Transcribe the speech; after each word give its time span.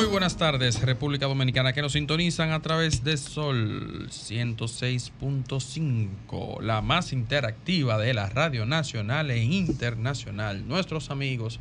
Muy 0.00 0.08
buenas 0.08 0.38
tardes, 0.38 0.80
República 0.80 1.26
Dominicana, 1.26 1.74
que 1.74 1.82
nos 1.82 1.92
sintonizan 1.92 2.52
a 2.52 2.62
través 2.62 3.04
de 3.04 3.18
Sol 3.18 4.08
106.5, 4.08 6.62
la 6.62 6.80
más 6.80 7.12
interactiva 7.12 7.98
de 7.98 8.14
la 8.14 8.30
radio 8.30 8.64
nacional 8.64 9.30
e 9.30 9.42
internacional. 9.42 10.66
Nuestros 10.66 11.10
amigos 11.10 11.60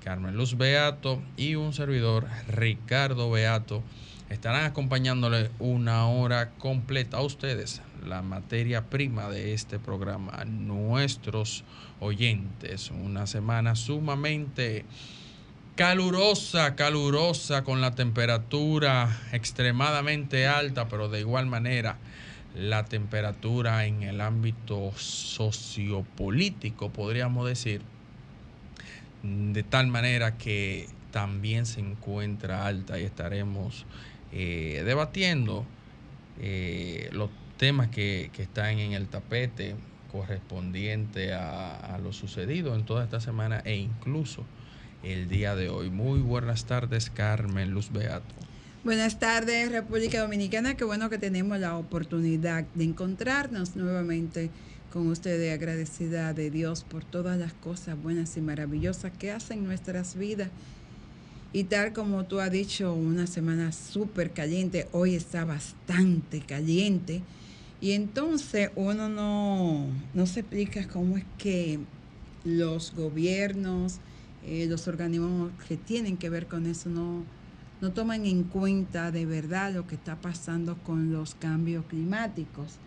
Carmen 0.03 0.37
Luz 0.37 0.57
Beato 0.57 1.23
y 1.37 1.55
un 1.55 1.73
servidor, 1.73 2.27
Ricardo 2.49 3.31
Beato, 3.31 3.85
estarán 4.31 4.65
acompañándole 4.65 5.53
una 5.61 6.09
hora 6.09 6.51
completa 6.59 7.19
a 7.19 7.23
ustedes, 7.23 7.83
la 8.05 8.23
materia 8.23 8.91
prima 8.91 9.29
de 9.29 9.55
este 9.55 9.79
programa, 9.79 10.45
nuestros 10.45 11.65
oyentes. 12.01 12.91
Una 12.91 13.27
semana 13.27 13.75
sumamente 13.75 14.85
calurosa, 15.75 16.77
calurosa, 16.77 17.65
con 17.65 17.81
la 17.81 17.95
temperatura 17.95 19.21
extremadamente 19.33 20.47
alta, 20.47 20.89
pero 20.89 21.09
de 21.09 21.21
igual 21.21 21.47
manera 21.47 21.99
la 22.55 22.85
temperatura 22.85 23.85
en 23.87 24.03
el 24.05 24.21
ámbito 24.21 24.93
sociopolítico, 24.97 26.91
podríamos 26.91 27.49
decir, 27.49 27.83
de 29.23 29.63
tal 29.63 29.89
manera 29.89 30.37
que 30.37 30.89
también 31.11 31.67
se 31.67 31.81
encuentra 31.81 32.67
alta 32.67 33.01
y 33.01 33.05
estaremos 33.05 33.87
eh, 34.33 34.83
debatiendo 34.85 35.65
eh, 36.41 37.09
los 37.13 37.31
temas 37.57 37.89
que, 37.89 38.31
que 38.33 38.43
están 38.43 38.79
en 38.79 38.93
el 38.93 39.07
tapete 39.09 39.75
correspondiente 40.15 41.33
a, 41.33 41.99
lo 42.01 42.13
sucedido 42.13 42.77
en 42.77 42.85
toda 42.85 43.03
esta 43.03 43.21
semana 43.21 43.61
e 43.65 43.75
incluso 43.75 44.45
el 45.03 45.29
día 45.29 45.57
de 45.57 45.69
hoy. 45.69 45.91
Muy 45.91 46.21
buenas 46.21 46.67
tardes, 46.67 47.11
Carmen 47.11 47.73
Luz 47.73 47.91
Beato. 47.91 48.33
Buenas 48.85 49.19
tardes, 49.19 49.73
República 49.73 50.21
Dominicana. 50.21 50.77
Qué 50.77 50.85
bueno 50.85 51.11
que 51.11 51.19
tenemos 51.19 51.59
la 51.59 51.77
oportunidad 51.77 52.65
de 52.75 52.85
encontrarnos 52.85 53.75
nuevamente 53.75 54.51
con 54.93 55.09
ustedes, 55.09 55.53
agradecida 55.53 56.33
de 56.33 56.49
Dios 56.49 56.85
por 56.85 57.05
todas 57.05 57.37
las 57.37 57.53
cosas 57.53 58.01
buenas 58.01 58.37
y 58.37 58.41
maravillosas 58.41 59.11
que 59.19 59.33
hacen 59.33 59.65
nuestras 59.65 60.15
vidas. 60.15 60.51
Y 61.53 61.65
tal 61.65 61.93
como 61.93 62.25
tú 62.25 62.39
has 62.39 62.53
dicho, 62.53 62.95
una 62.95 63.27
semana 63.27 63.73
súper 63.73 64.31
caliente, 64.31 64.87
hoy 64.93 65.17
está 65.17 65.45
bastante 65.45 66.41
caliente. 66.41 67.23
Y 67.85 67.93
entonces 67.93 68.71
uno 68.77 69.11
no, 69.11 69.87
no 70.15 70.27
se 70.27 70.41
explica 70.41 70.89
cómo 70.89 71.19
es 71.19 71.25
que 71.37 71.81
los 72.43 72.95
gobiernos, 72.95 73.99
eh, 74.47 74.65
los 74.71 74.89
organismos 74.89 75.53
que 75.69 75.77
tienen 75.77 76.17
que 76.17 76.31
ver 76.31 76.47
con 76.47 76.65
eso 76.65 76.89
no, 76.89 77.27
no 77.83 77.93
toman 77.93 78.25
en 78.25 78.45
cuenta 78.45 79.11
de 79.11 79.27
verdad 79.27 79.75
lo 79.75 79.87
que 79.87 79.97
está 79.97 80.17
pasando 80.17 80.79
con 80.79 81.13
los 81.13 81.35
cambios 81.35 81.85
climáticos. 81.85 82.79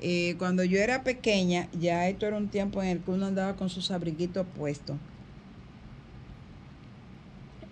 Eh, 0.00 0.36
cuando 0.38 0.62
yo 0.62 0.78
era 0.78 1.02
pequeña, 1.02 1.68
ya 1.72 2.08
esto 2.08 2.26
era 2.26 2.36
un 2.36 2.46
tiempo 2.46 2.80
en 2.80 2.90
el 2.90 3.00
que 3.00 3.10
uno 3.10 3.26
andaba 3.26 3.56
con 3.56 3.68
sus 3.68 3.90
abriguitos 3.90 4.46
puestos. 4.56 4.96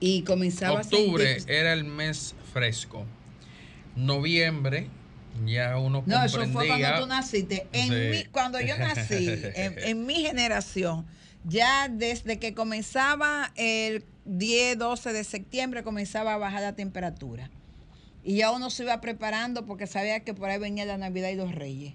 Y 0.00 0.22
comenzaba 0.22 0.80
Octubre 0.80 1.24
a 1.24 1.34
sentir... 1.36 1.54
era 1.54 1.72
el 1.72 1.84
mes 1.84 2.34
fresco. 2.52 3.04
Noviembre 3.94 4.88
ya 5.46 5.76
uno 5.78 6.02
No, 6.06 6.24
eso 6.24 6.46
fue 6.48 6.66
cuando 6.66 7.00
tú 7.00 7.06
naciste. 7.06 7.66
En 7.72 7.88
Sí. 7.88 7.94
mi- 8.18 8.24
cuando 8.26 8.60
yo 8.60 8.76
nací, 8.78 9.28
en, 9.56 9.78
en 9.78 10.06
mi 10.06 10.16
generación, 10.22 11.06
ya 11.44 11.88
desde 11.88 12.38
que 12.38 12.54
comenzaba 12.54 13.52
el 13.56 14.04
10, 14.24 14.78
12 14.78 15.12
de 15.12 15.24
septiembre, 15.24 15.82
comenzaba 15.82 16.34
a 16.34 16.38
bajar 16.38 16.62
la 16.62 16.74
temperatura. 16.74 17.50
Y 18.22 18.36
ya 18.36 18.50
uno 18.52 18.70
se 18.70 18.84
iba 18.84 19.00
preparando 19.02 19.66
porque 19.66 19.86
sabía 19.86 20.20
que 20.20 20.32
por 20.32 20.48
ahí 20.48 20.58
venía 20.58 20.86
la 20.86 20.96
Navidad 20.96 21.28
y 21.28 21.34
los 21.36 21.54
Reyes. 21.54 21.94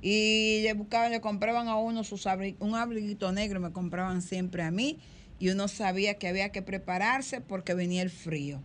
Y 0.00 0.60
le 0.62 0.72
buscaban, 0.74 1.10
le 1.10 1.20
compraban 1.20 1.68
a 1.68 1.76
uno 1.76 2.04
sus 2.04 2.26
abri- 2.26 2.56
un 2.60 2.74
abriguito 2.76 3.32
negro, 3.32 3.60
me 3.60 3.72
compraban 3.72 4.22
siempre 4.22 4.62
a 4.62 4.70
mí. 4.70 4.98
Y 5.40 5.50
uno 5.50 5.68
sabía 5.68 6.14
que 6.14 6.26
había 6.28 6.50
que 6.50 6.62
prepararse 6.62 7.40
porque 7.40 7.74
venía 7.74 8.02
el 8.02 8.10
frío. 8.10 8.60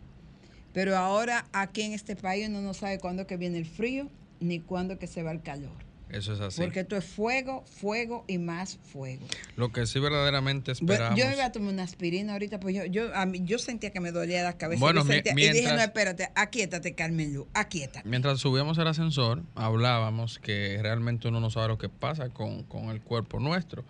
Pero 0.74 0.98
ahora 0.98 1.46
aquí 1.54 1.84
en 1.84 1.94
este 1.94 2.16
país 2.16 2.48
uno 2.50 2.62
no 2.62 2.74
sabe 2.74 3.00
cuándo 3.00 3.28
que 3.28 3.38
viene 3.38 3.58
el 3.58 3.66
frío 3.66 4.10
ni 4.40 4.60
cuándo 4.60 5.00
que 5.00 5.08
se 5.08 5.24
va 5.24 5.32
el 5.32 5.42
calor. 5.42 5.72
Eso 6.14 6.34
es 6.34 6.42
así. 6.42 6.62
Porque 6.62 6.82
esto 6.82 6.96
es 6.96 7.06
fuego, 7.06 7.64
fuego 7.66 8.24
y 8.28 8.38
más 8.38 8.78
fuego. 8.84 9.26
Lo 9.56 9.72
que 9.72 9.88
sí 9.88 10.00
verdaderamente 10.00 10.72
esperamos. 10.72 11.18
yo 11.18 11.26
iba 11.32 11.46
a 11.46 11.52
tomar 11.52 11.74
una 11.74 11.84
aspirina 11.84 12.34
ahorita, 12.34 12.60
pues 12.60 12.76
yo, 12.76 12.86
yo, 12.86 13.16
a 13.16 13.26
mí, 13.26 13.42
yo 13.44 13.58
sentía 13.58 13.90
que 13.90 14.00
me 14.00 14.12
dolía 14.12 14.44
la 14.44 14.56
cabeza. 14.56 14.80
Bueno, 14.80 15.04
y 15.04 15.50
dije, 15.50 15.74
no, 15.74 15.82
espérate, 15.82 16.30
aquíétate, 16.36 16.94
Carmen 16.94 17.34
Lu, 17.34 17.48
aquíétate. 17.56 18.08
Mientras 18.08 18.40
subíamos 18.40 18.78
el 18.78 18.88
ascensor, 18.88 19.42
hablábamos 19.56 20.38
que 20.38 20.78
realmente 20.84 21.30
uno 21.30 21.40
no 21.40 21.50
sabe 21.50 21.70
lo 21.70 21.78
que 21.80 21.90
pasa 21.90 22.30
con, 22.30 22.62
con 22.64 22.90
el 22.90 23.02
cuerpo 23.02 23.40
nuestro. 23.40 23.84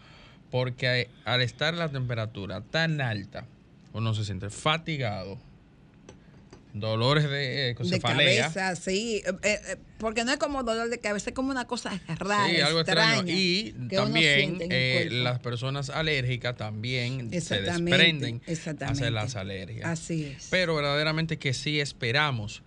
Porque 0.50 1.10
al 1.26 1.42
estar 1.42 1.74
la 1.74 1.90
temperatura 1.90 2.62
tan 2.62 3.02
alta, 3.02 3.48
uno 3.92 4.14
se 4.14 4.24
siente 4.24 4.50
fatigado, 4.50 5.40
dolores 6.74 7.30
de 7.30 7.70
eh, 7.70 7.76
De 7.76 8.00
cabeza, 8.00 8.76
sí. 8.76 9.22
eh, 9.26 9.32
eh, 9.44 9.78
porque 10.00 10.26
no 10.26 10.32
es 10.32 10.38
como 10.38 10.64
dolor 10.64 10.90
de 10.90 11.00
cabeza, 11.00 11.30
es 11.30 11.36
como 11.36 11.52
una 11.52 11.66
cosa 11.66 12.02
rara, 12.08 12.50
Sí, 12.50 12.60
algo 12.60 12.82
extraño. 12.82 13.32
Y 13.32 13.74
también 13.90 14.58
eh, 14.70 15.08
las 15.12 15.40
personas 15.40 15.90
alérgicas 15.90 16.58
también 16.58 17.30
se 17.42 17.62
desprenden 17.62 18.42
hacia 18.82 19.12
las 19.12 19.36
alergias. 19.36 19.86
Así 19.88 20.26
es. 20.26 20.48
Pero 20.50 20.76
verdaderamente 20.76 21.38
que 21.38 21.54
sí 21.54 21.80
esperamos 21.80 22.64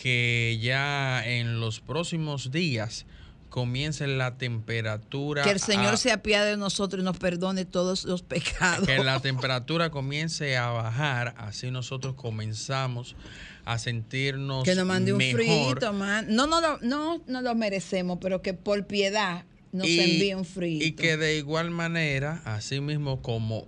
que 0.00 0.58
ya 0.60 1.26
en 1.26 1.58
los 1.58 1.80
próximos 1.80 2.50
días 2.50 3.06
comience 3.60 4.06
la 4.06 4.36
temperatura. 4.36 5.42
Que 5.42 5.50
el 5.50 5.60
Señor 5.60 5.94
a- 5.94 5.96
se 5.96 6.12
apiade 6.12 6.50
de 6.50 6.56
nosotros 6.58 7.00
y 7.00 7.04
nos 7.06 7.16
perdone 7.16 7.64
todos 7.64 8.04
los 8.04 8.22
pecados. 8.22 8.86
que 8.86 9.02
la 9.02 9.18
temperatura 9.20 9.88
comience 9.88 10.58
a 10.58 10.68
bajar, 10.68 11.34
así 11.38 11.70
nosotros 11.70 12.12
comenzamos 12.16 13.16
a 13.64 13.78
sentirnos 13.78 14.62
Que 14.62 14.74
nos 14.74 14.84
mande 14.84 15.14
un 15.14 15.20
frito, 15.22 15.94
man. 15.94 16.26
No, 16.28 16.46
no, 16.46 16.60
lo- 16.60 16.78
no, 16.82 17.22
no 17.26 17.40
lo 17.40 17.54
merecemos, 17.54 18.18
pero 18.20 18.42
que 18.42 18.52
por 18.52 18.86
piedad 18.86 19.46
nos 19.72 19.86
Y- 19.88 20.00
envíe 20.00 20.34
un 20.34 20.44
frito. 20.44 20.84
Y 20.84 20.92
que 20.92 21.16
de 21.16 21.38
igual 21.38 21.70
manera, 21.70 22.42
así 22.44 22.82
mismo 22.82 23.22
como 23.22 23.66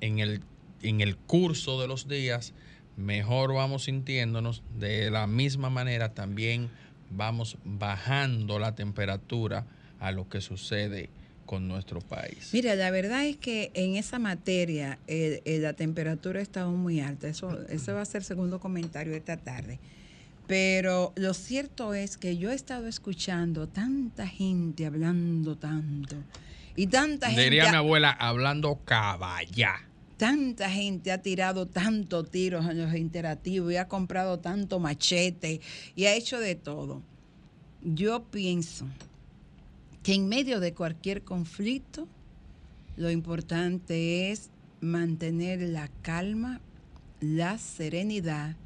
en 0.00 0.18
el, 0.18 0.40
en 0.82 1.02
el 1.02 1.14
curso 1.14 1.78
de 1.78 1.88
los 1.88 2.08
días, 2.08 2.54
mejor 2.96 3.52
vamos 3.52 3.84
sintiéndonos, 3.84 4.62
de 4.78 5.10
la 5.10 5.26
misma 5.26 5.68
manera 5.68 6.14
también 6.14 6.70
vamos 7.10 7.58
bajando 7.64 8.58
la 8.58 8.74
temperatura 8.74 9.66
a 10.00 10.12
lo 10.12 10.28
que 10.28 10.40
sucede 10.40 11.10
con 11.46 11.68
nuestro 11.68 12.00
país. 12.00 12.50
Mira, 12.52 12.74
la 12.74 12.90
verdad 12.90 13.24
es 13.24 13.36
que 13.36 13.70
en 13.74 13.96
esa 13.96 14.18
materia 14.18 14.98
eh, 15.06 15.42
eh, 15.44 15.58
la 15.58 15.72
temperatura 15.72 16.40
ha 16.40 16.42
estado 16.42 16.72
muy 16.72 17.00
alta. 17.00 17.28
Eso, 17.28 17.66
ese 17.68 17.92
va 17.92 18.02
a 18.02 18.04
ser 18.04 18.20
el 18.20 18.24
segundo 18.24 18.58
comentario 18.60 19.12
de 19.12 19.18
esta 19.18 19.36
tarde. 19.36 19.78
Pero 20.46 21.12
lo 21.16 21.34
cierto 21.34 21.94
es 21.94 22.16
que 22.16 22.36
yo 22.36 22.50
he 22.50 22.54
estado 22.54 22.86
escuchando 22.86 23.68
tanta 23.68 24.26
gente 24.26 24.86
hablando 24.86 25.56
tanto. 25.56 26.16
Y 26.76 26.88
tanta 26.88 27.28
gente. 27.28 27.42
Diría 27.42 27.70
mi 27.70 27.76
abuela 27.76 28.10
hablando 28.10 28.78
caballá. 28.84 29.80
Tanta 30.16 30.70
gente 30.70 31.12
ha 31.12 31.22
tirado 31.22 31.66
tantos 31.66 32.30
tiros 32.30 32.66
en 32.66 32.78
los 32.78 32.94
interactivos 32.94 33.72
y 33.72 33.76
ha 33.76 33.88
comprado 33.88 34.38
tanto 34.38 34.78
machete 34.78 35.60
y 35.94 36.04
ha 36.04 36.14
hecho 36.14 36.38
de 36.38 36.54
todo. 36.54 37.02
Yo 37.82 38.24
pienso 38.24 38.86
que 40.02 40.14
en 40.14 40.28
medio 40.28 40.60
de 40.60 40.72
cualquier 40.72 41.22
conflicto, 41.22 42.08
lo 42.96 43.10
importante 43.10 44.30
es 44.30 44.50
mantener 44.80 45.60
la 45.60 45.88
calma, 46.02 46.60
la 47.20 47.58
serenidad, 47.58 48.56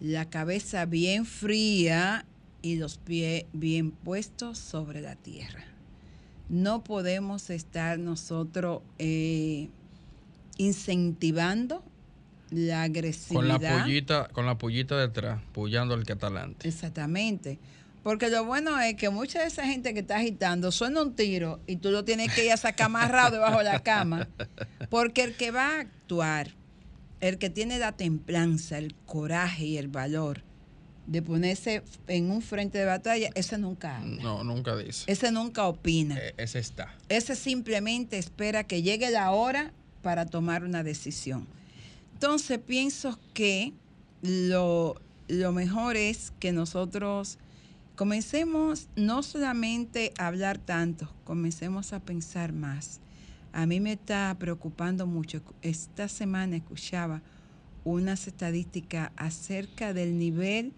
la 0.00 0.30
cabeza 0.30 0.86
bien 0.86 1.26
fría 1.26 2.24
y 2.62 2.76
los 2.76 2.98
pies 2.98 3.44
bien 3.52 3.90
puestos 3.90 4.58
sobre 4.58 5.00
la 5.00 5.16
tierra. 5.16 5.64
No 6.48 6.84
podemos 6.84 7.50
estar 7.50 7.98
nosotros 7.98 8.82
eh, 8.98 9.68
incentivando 10.56 11.84
la 12.50 12.82
agresividad. 12.82 13.40
Con 13.40 13.48
la 13.48 13.58
pollita, 13.58 14.28
con 14.28 14.46
la 14.46 14.58
pollita 14.58 14.98
detrás, 14.98 15.40
pullando 15.52 15.94
el 15.94 16.04
catalante. 16.04 16.68
Exactamente. 16.68 17.58
Porque 18.02 18.28
lo 18.28 18.44
bueno 18.44 18.78
es 18.80 18.96
que 18.96 19.08
mucha 19.08 19.40
de 19.40 19.46
esa 19.46 19.64
gente 19.64 19.94
que 19.94 20.00
está 20.00 20.16
agitando 20.16 20.70
suena 20.70 21.02
un 21.02 21.14
tiro 21.14 21.60
y 21.66 21.76
tú 21.76 21.90
lo 21.90 22.04
tienes 22.04 22.32
que 22.34 22.44
ir 22.44 22.52
a 22.52 22.58
sacar 22.58 22.86
amarrado 22.86 23.32
debajo 23.32 23.58
de 23.58 23.64
la 23.64 23.80
cama. 23.80 24.28
Porque 24.90 25.24
el 25.24 25.34
que 25.34 25.50
va 25.50 25.76
a 25.76 25.80
actuar, 25.80 26.50
el 27.20 27.38
que 27.38 27.48
tiene 27.48 27.78
la 27.78 27.92
templanza, 27.92 28.76
el 28.76 28.94
coraje 29.06 29.64
y 29.64 29.78
el 29.78 29.88
valor 29.88 30.42
de 31.06 31.22
ponerse 31.22 31.82
en 32.06 32.30
un 32.30 32.42
frente 32.42 32.78
de 32.78 32.84
batalla, 32.84 33.30
ese 33.34 33.56
nunca 33.56 33.98
habla. 33.98 34.22
No, 34.22 34.44
nunca 34.44 34.76
dice. 34.76 35.10
Ese 35.10 35.32
nunca 35.32 35.66
opina. 35.66 36.18
Eh, 36.18 36.34
ese 36.36 36.58
está. 36.58 36.94
Ese 37.08 37.36
simplemente 37.36 38.18
espera 38.18 38.64
que 38.64 38.82
llegue 38.82 39.10
la 39.10 39.30
hora 39.30 39.72
para 40.04 40.26
tomar 40.26 40.62
una 40.62 40.84
decisión. 40.84 41.46
Entonces 42.12 42.60
pienso 42.60 43.18
que 43.32 43.72
lo, 44.22 45.00
lo 45.26 45.50
mejor 45.52 45.96
es 45.96 46.32
que 46.38 46.52
nosotros 46.52 47.38
comencemos 47.96 48.88
no 48.96 49.22
solamente 49.22 50.12
a 50.18 50.26
hablar 50.26 50.58
tanto, 50.58 51.10
comencemos 51.24 51.92
a 51.94 52.00
pensar 52.00 52.52
más. 52.52 53.00
A 53.52 53.66
mí 53.66 53.80
me 53.80 53.92
está 53.92 54.36
preocupando 54.38 55.06
mucho. 55.06 55.40
Esta 55.62 56.08
semana 56.08 56.56
escuchaba 56.56 57.22
unas 57.84 58.26
estadísticas 58.26 59.10
acerca 59.16 59.94
del 59.94 60.18
nivel 60.18 60.72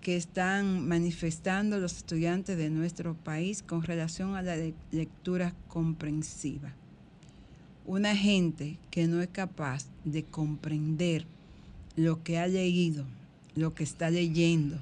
que 0.00 0.16
están 0.16 0.86
manifestando 0.88 1.78
los 1.78 1.96
estudiantes 1.96 2.56
de 2.56 2.70
nuestro 2.70 3.14
país 3.14 3.62
con 3.62 3.82
relación 3.82 4.34
a 4.34 4.42
la 4.42 4.56
lectura 4.90 5.54
comprensiva. 5.68 6.74
Una 7.88 8.16
gente 8.16 8.78
que 8.90 9.06
no 9.06 9.22
es 9.22 9.28
capaz 9.28 9.86
de 10.04 10.24
comprender 10.24 11.24
lo 11.94 12.24
que 12.24 12.36
ha 12.36 12.48
leído, 12.48 13.04
lo 13.54 13.74
que 13.74 13.84
está 13.84 14.10
leyendo, 14.10 14.76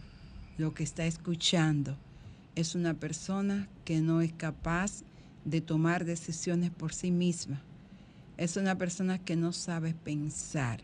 lo 0.56 0.72
que 0.72 0.84
está 0.84 1.04
escuchando, 1.04 1.98
es 2.54 2.74
una 2.74 2.94
persona 2.94 3.68
que 3.84 4.00
no 4.00 4.22
es 4.22 4.32
capaz 4.32 5.02
de 5.44 5.60
tomar 5.60 6.06
decisiones 6.06 6.70
por 6.70 6.94
sí 6.94 7.10
misma. 7.10 7.60
Es 8.38 8.56
una 8.56 8.78
persona 8.78 9.18
que 9.18 9.36
no 9.36 9.52
sabe 9.52 9.92
pensar. 9.92 10.80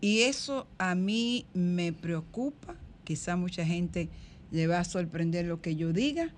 Y 0.00 0.22
eso 0.22 0.66
a 0.78 0.96
mí 0.96 1.46
me 1.54 1.92
preocupa. 1.92 2.74
Quizá 3.04 3.36
mucha 3.36 3.64
gente 3.64 4.08
le 4.50 4.66
va 4.66 4.80
a 4.80 4.84
sorprender 4.84 5.46
lo 5.46 5.60
que 5.60 5.76
yo 5.76 5.92
diga, 5.92 6.32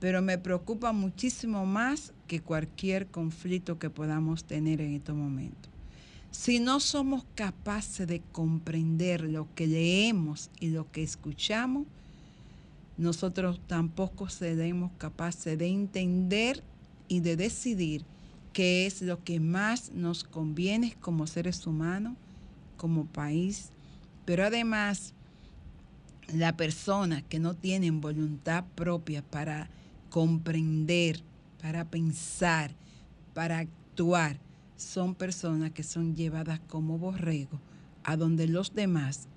pero 0.00 0.22
me 0.22 0.38
preocupa 0.38 0.92
muchísimo 0.92 1.66
más 1.66 2.12
que 2.26 2.40
cualquier 2.40 3.06
conflicto 3.06 3.78
que 3.78 3.90
podamos 3.90 4.44
tener 4.44 4.80
en 4.80 4.94
estos 4.94 5.14
momentos. 5.14 5.70
Si 6.30 6.58
no 6.58 6.80
somos 6.80 7.24
capaces 7.34 8.06
de 8.08 8.22
comprender 8.32 9.22
lo 9.22 9.46
que 9.54 9.66
leemos 9.66 10.50
y 10.58 10.70
lo 10.70 10.90
que 10.90 11.02
escuchamos, 11.02 11.86
nosotros 12.96 13.60
tampoco 13.66 14.28
seremos 14.28 14.90
capaces 14.96 15.58
de 15.58 15.66
entender 15.66 16.62
y 17.08 17.20
de 17.20 17.36
decidir 17.36 18.04
qué 18.52 18.86
es 18.86 19.02
lo 19.02 19.22
que 19.22 19.38
más 19.38 19.92
nos 19.92 20.24
conviene 20.24 20.96
como 21.00 21.26
seres 21.26 21.66
humanos, 21.66 22.14
como 22.76 23.04
país, 23.04 23.70
pero 24.24 24.44
además 24.44 25.12
la 26.32 26.56
persona 26.56 27.22
que 27.22 27.38
no 27.38 27.54
tienen 27.54 28.00
voluntad 28.00 28.64
propia 28.76 29.22
para 29.22 29.68
comprender, 30.10 31.22
para 31.62 31.86
pensar, 31.86 32.72
para 33.32 33.58
actuar, 33.58 34.38
son 34.76 35.14
personas 35.14 35.72
que 35.72 35.82
son 35.82 36.14
llevadas 36.14 36.60
como 36.68 36.98
borrego 36.98 37.60
a 38.04 38.16
donde 38.16 38.48
los 38.48 38.74
demás, 38.74 39.28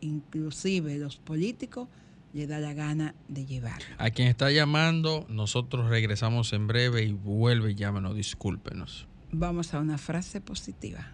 inclusive 0.00 0.98
los 0.98 1.16
políticos, 1.18 1.88
le 2.32 2.46
da 2.46 2.58
la 2.58 2.74
gana 2.74 3.14
de 3.28 3.46
llevar. 3.46 3.80
A 3.96 4.10
quien 4.10 4.28
está 4.28 4.50
llamando, 4.50 5.26
nosotros 5.28 5.88
regresamos 5.88 6.52
en 6.52 6.66
breve 6.66 7.04
y 7.04 7.12
vuelve 7.12 7.72
y 7.72 7.74
llámenos, 7.74 8.14
discúlpenos. 8.14 9.06
Vamos 9.30 9.74
a 9.74 9.80
una 9.80 9.98
frase 9.98 10.40
positiva. 10.40 11.12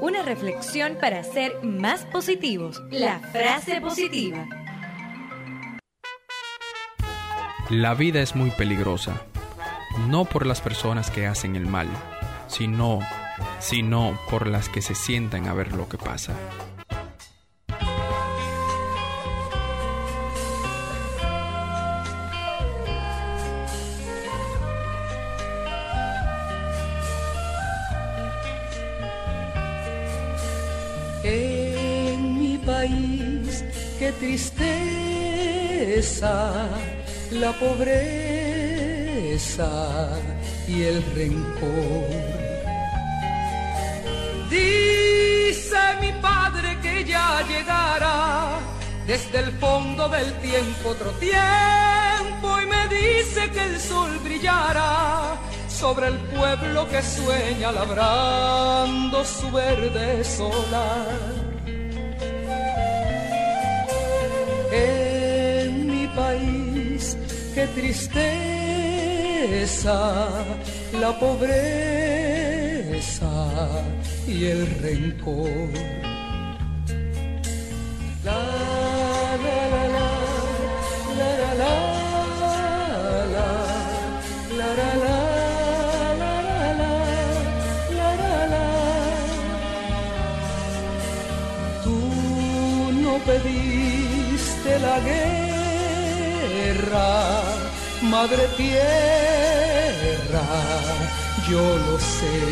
Una 0.00 0.22
reflexión 0.22 0.96
para 1.00 1.22
ser 1.22 1.62
más 1.62 2.04
positivos. 2.06 2.82
La 2.90 3.20
frase 3.20 3.80
positiva. 3.80 4.46
La 7.72 7.94
vida 7.94 8.20
es 8.20 8.36
muy 8.36 8.50
peligrosa, 8.50 9.22
no 10.06 10.26
por 10.26 10.44
las 10.44 10.60
personas 10.60 11.10
que 11.10 11.26
hacen 11.26 11.56
el 11.56 11.64
mal, 11.64 11.88
sino, 12.46 12.98
sino 13.60 14.20
por 14.28 14.46
las 14.46 14.68
que 14.68 14.82
se 14.82 14.94
sientan 14.94 15.48
a 15.48 15.54
ver 15.54 15.72
lo 15.72 15.88
que 15.88 15.96
pasa. 15.96 16.34
En 31.24 32.38
mi 32.38 32.58
país, 32.58 33.64
qué 33.98 34.12
tristeza, 34.12 34.62
la 37.40 37.52
pobreza 37.52 38.10
y 40.68 40.82
el 40.82 41.02
rencor. 41.14 42.08
Dice 44.50 45.78
mi 46.00 46.12
padre 46.20 46.78
que 46.82 47.04
ya 47.04 47.42
llegará 47.48 48.58
desde 49.06 49.38
el 49.38 49.52
fondo 49.52 50.08
del 50.08 50.32
tiempo 50.40 50.90
otro 50.90 51.10
tiempo 51.12 52.60
y 52.62 52.66
me 52.66 52.88
dice 52.88 53.50
que 53.50 53.62
el 53.64 53.80
sol 53.80 54.18
brillará 54.22 55.36
sobre 55.68 56.08
el 56.08 56.18
pueblo 56.18 56.88
que 56.88 57.02
sueña 57.02 57.72
labrando 57.72 59.24
su 59.24 59.50
verde 59.50 60.22
solar. 60.24 61.41
Qué 67.54 67.66
tristeza, 67.68 68.34
la 71.00 71.18
pobreza 71.18 71.70
y 74.26 74.44
el 74.46 74.66
rencor. 74.80 75.70
La, 78.24 78.42
la, 79.44 79.68
la, 79.72 79.88
la, 79.94 80.10
la, 81.18 81.30
la, 81.36 81.54
la, 81.54 81.72
la, 81.74 81.90
la, 84.58 84.68
la, 84.76 84.94
la. 84.96 85.22
pediste 93.24 94.78
la 94.80 94.98
guerra, 95.00 96.20
madre 98.02 98.48
tierra, 98.56 98.82
yo 101.48 101.78
lo 101.86 101.98
sé. 101.98 102.42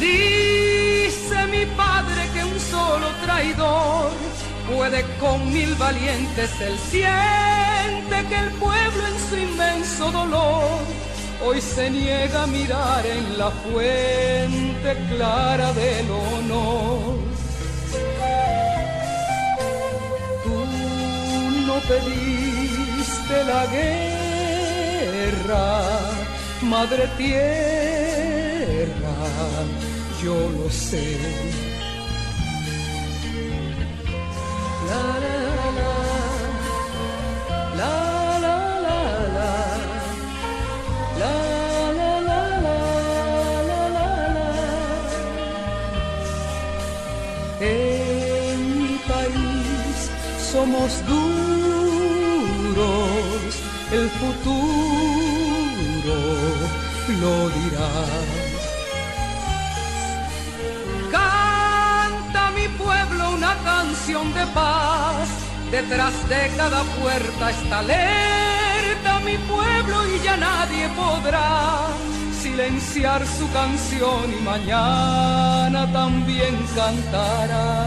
Dice 0.00 1.46
mi 1.48 1.66
padre 1.76 2.28
que 2.34 2.44
un 2.44 2.58
solo 2.58 3.06
traidor 3.24 4.10
puede 4.74 5.04
con 5.20 5.52
mil 5.52 5.74
valientes, 5.74 6.50
él 6.60 6.78
siente 6.90 8.28
que 8.28 8.36
el 8.36 8.50
pueblo 8.52 9.06
en 9.06 9.18
su 9.28 9.36
inmenso 9.36 10.10
dolor 10.10 10.78
hoy 11.44 11.60
se 11.60 11.90
niega 11.90 12.44
a 12.44 12.46
mirar 12.46 13.04
en 13.04 13.38
la 13.38 13.50
fuente 13.50 14.96
clara 15.10 15.72
del 15.72 16.10
honor. 16.10 17.22
no 21.72 21.80
la 23.44 23.66
guerra, 23.76 25.20
madre 26.62 27.08
tierra 27.16 28.02
yo 30.22 30.34
lo 30.56 30.70
sé. 30.70 31.18
La, 34.88 35.04
la, 35.22 35.36
la, 35.56 35.88
la, 37.80 37.94
la, 37.94 37.94
la, 38.44 38.56
la, 38.86 38.98
la, 39.36 39.50
la, 41.20 41.34
la, 41.98 42.12
la, 42.28 42.40
la, 42.66 42.78
la, 43.68 44.20
la. 44.36 44.50
En 47.60 48.58
mi 48.78 48.96
país 49.12 49.96
somos 50.52 50.90
duros, 51.08 51.41
el 54.02 54.10
futuro 54.10 54.54
lo 57.20 57.34
dirá. 57.58 57.92
Canta 61.10 62.50
mi 62.58 62.66
pueblo 62.82 63.22
una 63.30 63.54
canción 63.70 64.32
de 64.34 64.44
paz, 64.58 65.28
detrás 65.70 66.14
de 66.28 66.50
cada 66.56 66.82
puerta 67.00 67.50
está 67.50 67.78
alerta 67.78 69.20
mi 69.24 69.36
pueblo 69.54 69.96
y 70.12 70.24
ya 70.24 70.36
nadie 70.36 70.88
podrá 71.02 71.88
silenciar 72.42 73.20
su 73.38 73.46
canción 73.52 74.24
y 74.36 74.42
mañana 74.42 75.80
también 75.92 76.54
cantará. 76.74 77.86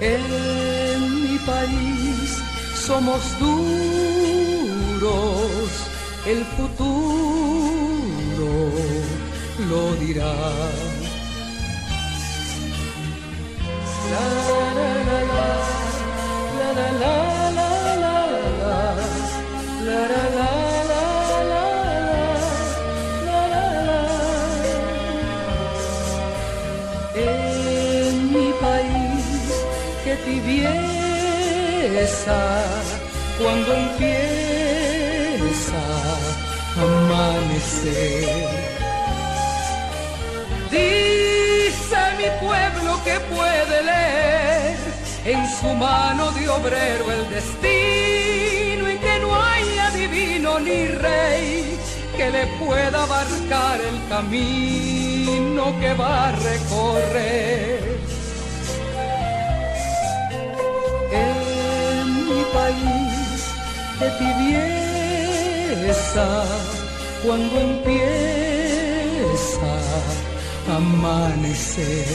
En 0.00 1.00
mi 1.24 1.38
país 1.38 1.93
somos 2.86 3.22
duros, 3.38 3.60
el 6.26 6.44
futuro 6.56 8.50
lo 9.70 9.94
dirá. 10.04 10.34
La, 14.10 14.26
la, 14.78 14.88
la, 15.08 15.18
la, 15.30 15.48
la, 16.58 16.68
la, 16.74 16.88
la, 16.92 17.12
la, 17.14 17.56
la, 17.56 18.02
la, 19.86 20.00
la, 20.10 20.24
la. 20.34 20.52
En 27.14 28.14
mi 28.32 28.48
país, 28.60 29.24
que 30.04 30.12
cuando 33.38 33.74
empieza 33.74 34.16
a 36.76 36.82
amanecer. 36.82 38.48
Dice 40.70 41.98
mi 42.16 42.28
pueblo 42.40 42.90
que 43.04 43.20
puede 43.34 43.82
leer 43.82 44.78
en 45.26 45.46
su 45.58 45.74
mano 45.74 46.30
de 46.32 46.48
obrero 46.48 47.12
el 47.12 47.28
destino 47.28 48.90
y 48.90 48.96
que 48.96 49.18
no 49.20 49.34
hay 49.34 49.78
adivino 49.78 50.58
ni 50.60 50.86
rey 50.86 51.78
que 52.16 52.30
le 52.30 52.46
pueda 52.64 53.02
abarcar 53.02 53.78
el 53.80 54.08
camino 54.08 55.78
que 55.80 55.92
va 55.94 56.28
a 56.28 56.32
recorrer. 56.32 57.93
De 64.04 64.10
tibieza 65.82 66.28
cuando 67.24 67.54
empieza 67.58 68.00
a 70.68 70.76
amanecer. 70.76 72.06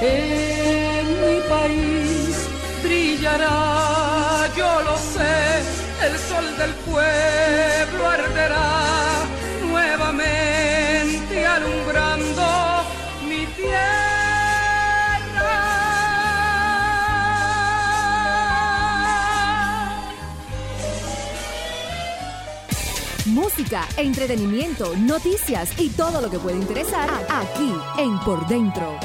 En 0.00 1.06
mi 1.22 1.36
país 1.54 2.34
brillará, 2.82 4.48
yo 4.56 4.70
lo 4.88 4.96
sé, 5.14 5.36
el 6.06 6.14
sol 6.28 6.46
del 6.60 6.72
pueblo 6.88 8.02
arderá 8.16 8.70
nuevamente 9.70 11.34
alumbrando 11.46 11.97
Música, 23.58 23.88
entretenimiento, 23.96 24.96
noticias 24.96 25.80
y 25.80 25.88
todo 25.90 26.20
lo 26.20 26.30
que 26.30 26.38
puede 26.38 26.56
interesar 26.56 27.10
aquí 27.28 27.72
en 27.98 28.16
Por 28.20 28.46
Dentro. 28.46 28.96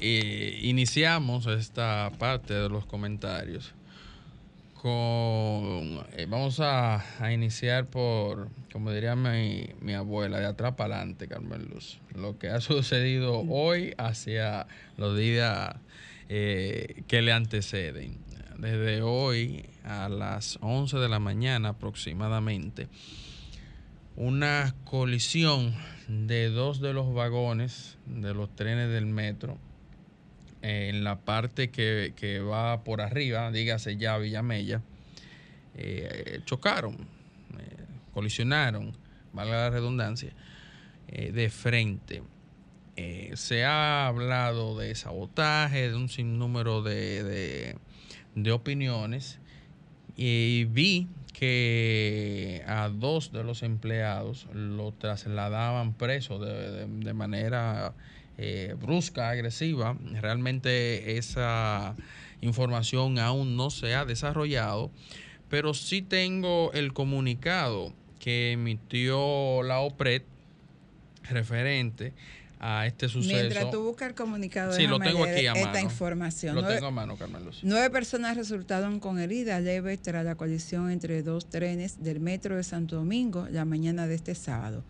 Iniciamos 0.00 1.46
esta 1.46 2.10
parte 2.18 2.54
de 2.54 2.68
los 2.68 2.86
comentarios 2.86 3.72
con... 4.74 6.04
eh, 6.16 6.26
vamos 6.28 6.58
a, 6.58 7.04
a 7.24 7.32
iniciar 7.32 7.86
por, 7.86 8.48
como 8.72 8.90
diría 8.90 9.14
mi, 9.14 9.68
mi 9.80 9.94
abuela, 9.94 10.40
de 10.40 10.46
atrás 10.46 10.74
para 10.74 10.96
adelante, 10.96 11.28
Carmen 11.28 11.68
Luz. 11.72 12.00
Lo 12.16 12.40
que 12.40 12.48
ha 12.48 12.60
sucedido 12.60 13.44
hoy 13.48 13.94
hacia 13.96 14.66
los 14.96 15.16
días 15.16 15.76
eh, 16.28 17.04
que 17.06 17.22
le 17.22 17.32
anteceden. 17.32 18.18
Desde 18.58 19.02
hoy 19.02 19.66
a 19.84 20.08
las 20.08 20.58
11 20.62 20.96
de 20.96 21.08
la 21.08 21.20
mañana 21.20 21.68
aproximadamente, 21.68 22.88
una 24.16 24.74
colisión 24.84 25.74
de 26.08 26.48
dos 26.50 26.80
de 26.80 26.92
los 26.92 27.12
vagones 27.12 27.98
de 28.06 28.32
los 28.34 28.54
trenes 28.54 28.88
del 28.90 29.06
metro 29.06 29.58
eh, 30.62 30.88
en 30.90 31.04
la 31.04 31.18
parte 31.20 31.70
que, 31.70 32.12
que 32.16 32.40
va 32.40 32.82
por 32.84 33.00
arriba, 33.00 33.50
dígase 33.50 33.96
ya 33.96 34.16
Villamella, 34.18 34.80
eh, 35.76 36.40
chocaron, 36.44 36.94
eh, 36.94 37.76
colisionaron, 38.14 38.92
valga 39.32 39.56
la 39.56 39.70
redundancia, 39.70 40.32
eh, 41.08 41.32
de 41.32 41.50
frente. 41.50 42.22
Se 43.34 43.62
ha 43.66 44.06
hablado 44.06 44.78
de 44.78 44.94
sabotaje, 44.94 45.90
de 45.90 45.94
un 45.96 46.08
sinnúmero 46.08 46.80
de, 46.82 47.22
de- 47.24 47.76
de 48.34 48.52
opiniones 48.52 49.38
y 50.16 50.64
vi 50.64 51.06
que 51.38 52.62
a 52.66 52.88
dos 52.88 53.30
de 53.30 53.44
los 53.44 53.62
empleados 53.62 54.46
lo 54.54 54.92
trasladaban 54.92 55.92
preso 55.92 56.38
de, 56.38 56.86
de- 56.86 57.12
manera 57.12 57.92
eh, 58.38 58.74
brusca, 58.80 59.28
agresiva. 59.28 59.98
Realmente 60.22 61.18
esa 61.18 61.94
información 62.40 63.18
aún 63.18 63.54
no 63.54 63.68
se 63.68 63.94
ha 63.94 64.06
desarrollado, 64.06 64.90
pero 65.50 65.74
sí 65.74 66.00
tengo 66.00 66.72
el 66.72 66.94
comunicado 66.94 67.92
que 68.18 68.52
emitió 68.52 69.62
la 69.62 69.80
OPRED 69.80 70.22
referente 71.28 72.14
a 72.58 72.86
este 72.86 73.08
suceso. 73.08 73.34
Mientras 73.34 73.70
tú 73.70 73.82
buscas 73.82 74.08
el 74.08 74.14
comunicado, 74.14 74.72
Sí, 74.72 74.86
lo 74.86 74.98
tengo 74.98 75.24
leer 75.24 75.36
aquí 75.36 75.46
a 75.46 75.52
esta 75.52 75.72
mano. 75.72 75.80
información. 75.90 76.54
Lo 76.54 76.60
Nueve- 76.62 76.76
tengo 76.76 76.86
a 76.88 76.90
mano. 76.90 77.16
Nueve 77.62 77.90
personas 77.90 78.36
resultaron 78.36 78.98
con 79.00 79.18
heridas 79.18 79.62
leves 79.62 80.00
tras 80.00 80.24
la 80.24 80.34
colisión 80.36 80.90
entre 80.90 81.22
dos 81.22 81.50
trenes 81.50 82.02
del 82.02 82.20
metro 82.20 82.56
de 82.56 82.62
Santo 82.64 82.96
Domingo 82.96 83.46
la 83.50 83.64
mañana 83.64 84.06
de 84.06 84.14
este 84.14 84.34
sábado. 84.34 84.84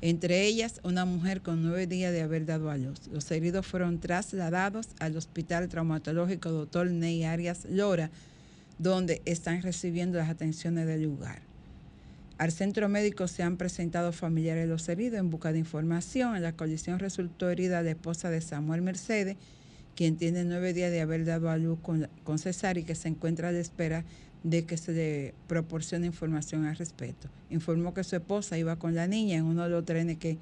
Entre 0.00 0.42
ellas, 0.44 0.80
una 0.82 1.04
mujer 1.06 1.40
con 1.40 1.62
nueve 1.62 1.86
días 1.86 2.12
de 2.12 2.20
haber 2.20 2.44
dado 2.44 2.70
a 2.70 2.76
luz. 2.76 3.06
Los 3.10 3.30
heridos 3.30 3.64
fueron 3.66 4.00
trasladados 4.00 4.88
al 4.98 5.16
Hospital 5.16 5.68
Traumatológico 5.68 6.50
Dr. 6.50 6.90
Ney 6.90 7.24
Arias 7.24 7.64
Lora, 7.70 8.10
donde 8.78 9.22
están 9.24 9.62
recibiendo 9.62 10.18
las 10.18 10.28
atenciones 10.28 10.86
del 10.86 11.04
lugar. 11.04 11.40
Al 12.36 12.50
centro 12.50 12.88
médico 12.88 13.28
se 13.28 13.42
han 13.44 13.56
presentado 13.56 14.12
familiares 14.12 14.64
de 14.64 14.68
los 14.68 14.88
heridos 14.88 15.20
en 15.20 15.30
busca 15.30 15.52
de 15.52 15.58
información. 15.60 16.34
En 16.36 16.42
la 16.42 16.52
colisión 16.54 16.98
resultó 16.98 17.48
herida 17.48 17.82
la 17.82 17.90
esposa 17.90 18.28
de 18.30 18.40
Samuel 18.40 18.82
Mercedes, 18.82 19.36
quien 19.94 20.16
tiene 20.16 20.44
nueve 20.44 20.72
días 20.72 20.90
de 20.90 21.00
haber 21.00 21.24
dado 21.24 21.48
a 21.48 21.56
luz 21.56 21.78
con, 21.80 22.08
con 22.24 22.36
y 22.38 22.82
que 22.82 22.94
se 22.96 23.08
encuentra 23.08 23.50
a 23.50 23.52
la 23.52 23.60
espera 23.60 24.04
de 24.42 24.64
que 24.66 24.76
se 24.76 24.92
le 24.92 25.34
proporcione 25.46 26.06
información 26.06 26.66
al 26.66 26.76
respecto. 26.76 27.28
Informó 27.50 27.94
que 27.94 28.02
su 28.02 28.16
esposa 28.16 28.58
iba 28.58 28.76
con 28.76 28.94
la 28.96 29.06
niña 29.06 29.36
en 29.36 29.44
uno 29.44 29.62
de 29.62 29.70
los 29.70 29.84
trenes 29.84 30.18
que 30.18 30.36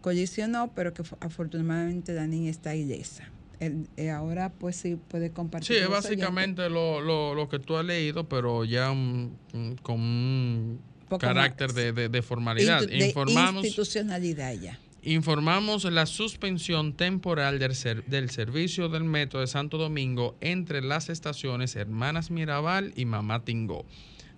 colisionó, 0.00 0.72
pero 0.74 0.92
que 0.92 1.02
afortunadamente 1.20 2.12
la 2.14 2.26
niña 2.26 2.50
está 2.50 2.74
ilesa. 2.74 3.24
El- 3.60 3.86
eh, 3.96 4.10
ahora 4.10 4.50
pues 4.50 4.74
sí 4.74 4.98
puede 5.08 5.30
compartir. 5.30 5.76
Sí, 5.76 5.80
es 5.82 5.88
básicamente 5.88 6.68
lo, 6.68 7.00
lo, 7.00 7.34
lo 7.36 7.48
que 7.48 7.60
tú 7.60 7.76
has 7.76 7.84
leído, 7.84 8.28
pero 8.28 8.64
ya 8.64 8.88
con 8.88 10.00
un 10.00 10.80
Poco 11.12 11.26
carácter 11.26 11.68
más. 11.68 11.74
de, 11.76 11.92
de- 11.92 12.08
de 12.08 12.22
formalidad. 12.22 12.86
De 12.86 13.06
Informamos, 13.06 13.64
institucionalidad 13.64 14.54
ya. 14.54 14.78
Informamos 15.04 15.84
la 15.84 16.06
suspensión 16.06 16.92
temporal 16.92 17.58
del, 17.58 17.74
ser- 17.74 18.04
del 18.06 18.30
servicio 18.30 18.88
del 18.88 19.04
metro 19.04 19.40
de 19.40 19.46
Santo 19.48 19.76
Domingo 19.78 20.36
entre 20.40 20.80
las 20.80 21.08
estaciones 21.08 21.74
Hermanas 21.76 22.30
Mirabal 22.30 22.92
y 22.94 23.04
Mamá 23.04 23.44
Tingó, 23.44 23.84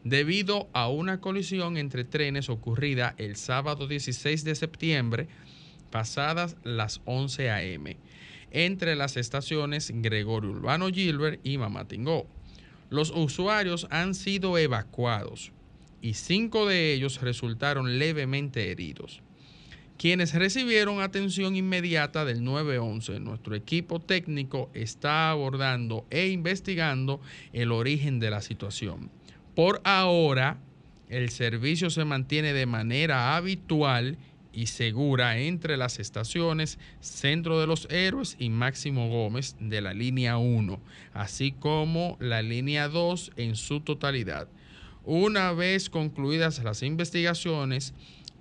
debido 0.05 0.69
a 0.73 0.89
una 0.89 1.21
colisión 1.21 1.77
entre 1.77 2.05
trenes 2.05 2.49
ocurrida 2.49 3.15
el 3.19 3.37
sábado 3.37 3.87
16 3.87 4.43
de 4.45 4.55
septiembre, 4.55 5.29
pasadas 5.91 6.57
las 6.65 7.01
11 7.05 7.51
a.m., 7.51 7.97
entre 8.51 8.95
las 8.97 9.17
estaciones 9.17 9.91
Gregorio 9.95 10.51
Urbano 10.51 10.89
Gilbert 10.89 11.41
y 11.45 11.59
Mamá 11.59 11.87
Tingó. 11.89 12.27
Los 12.89 13.11
usuarios 13.11 13.87
han 13.91 14.15
sido 14.15 14.57
evacuados 14.59 15.53
y 16.05 16.13
cinco 16.13 16.67
de 16.67 16.93
ellos 16.93 17.23
resultaron 17.23 17.99
levemente 17.99 18.71
heridos 18.71 19.23
quienes 19.97 20.35
recibieron 20.35 21.01
atención 21.01 21.57
inmediata 21.57 22.25
del 22.25 22.43
911. 22.43 23.21
Nuestro 23.21 23.55
equipo 23.55 24.01
técnico 24.01 24.69
está 24.75 25.31
abordando 25.31 26.05
e 26.11 26.29
investigando 26.29 27.21
el 27.53 27.71
origen 27.71 28.19
de 28.19 28.29
la 28.29 28.43
situación. 28.43 29.09
Por 29.55 29.81
ahora, 29.85 30.59
el 31.09 31.31
servicio 31.31 31.91
se 31.91 32.05
mantiene 32.05 32.53
de 32.53 32.67
manera 32.67 33.37
habitual 33.37 34.19
y 34.53 34.67
segura 34.67 35.39
entre 35.39 35.77
las 35.77 36.01
estaciones 36.01 36.79
Centro 37.01 37.61
de 37.61 37.69
los 37.69 37.87
Héroes 37.89 38.37
y 38.39 38.51
Máximo 38.51 39.09
Gómez 39.09 39.57
de 39.61 39.81
la 39.81 39.95
línea 39.95 40.39
1, 40.39 40.81
así 41.15 41.53
como 41.53 42.17
la 42.21 42.43
línea 42.43 42.89
2 42.89 43.31
en 43.37 43.55
su 43.55 43.81
totalidad. 43.81 44.49
Una 45.07 45.53
vez 45.53 45.91
concluidas 45.91 46.65
las 46.65 46.83
investigaciones, 46.83 47.93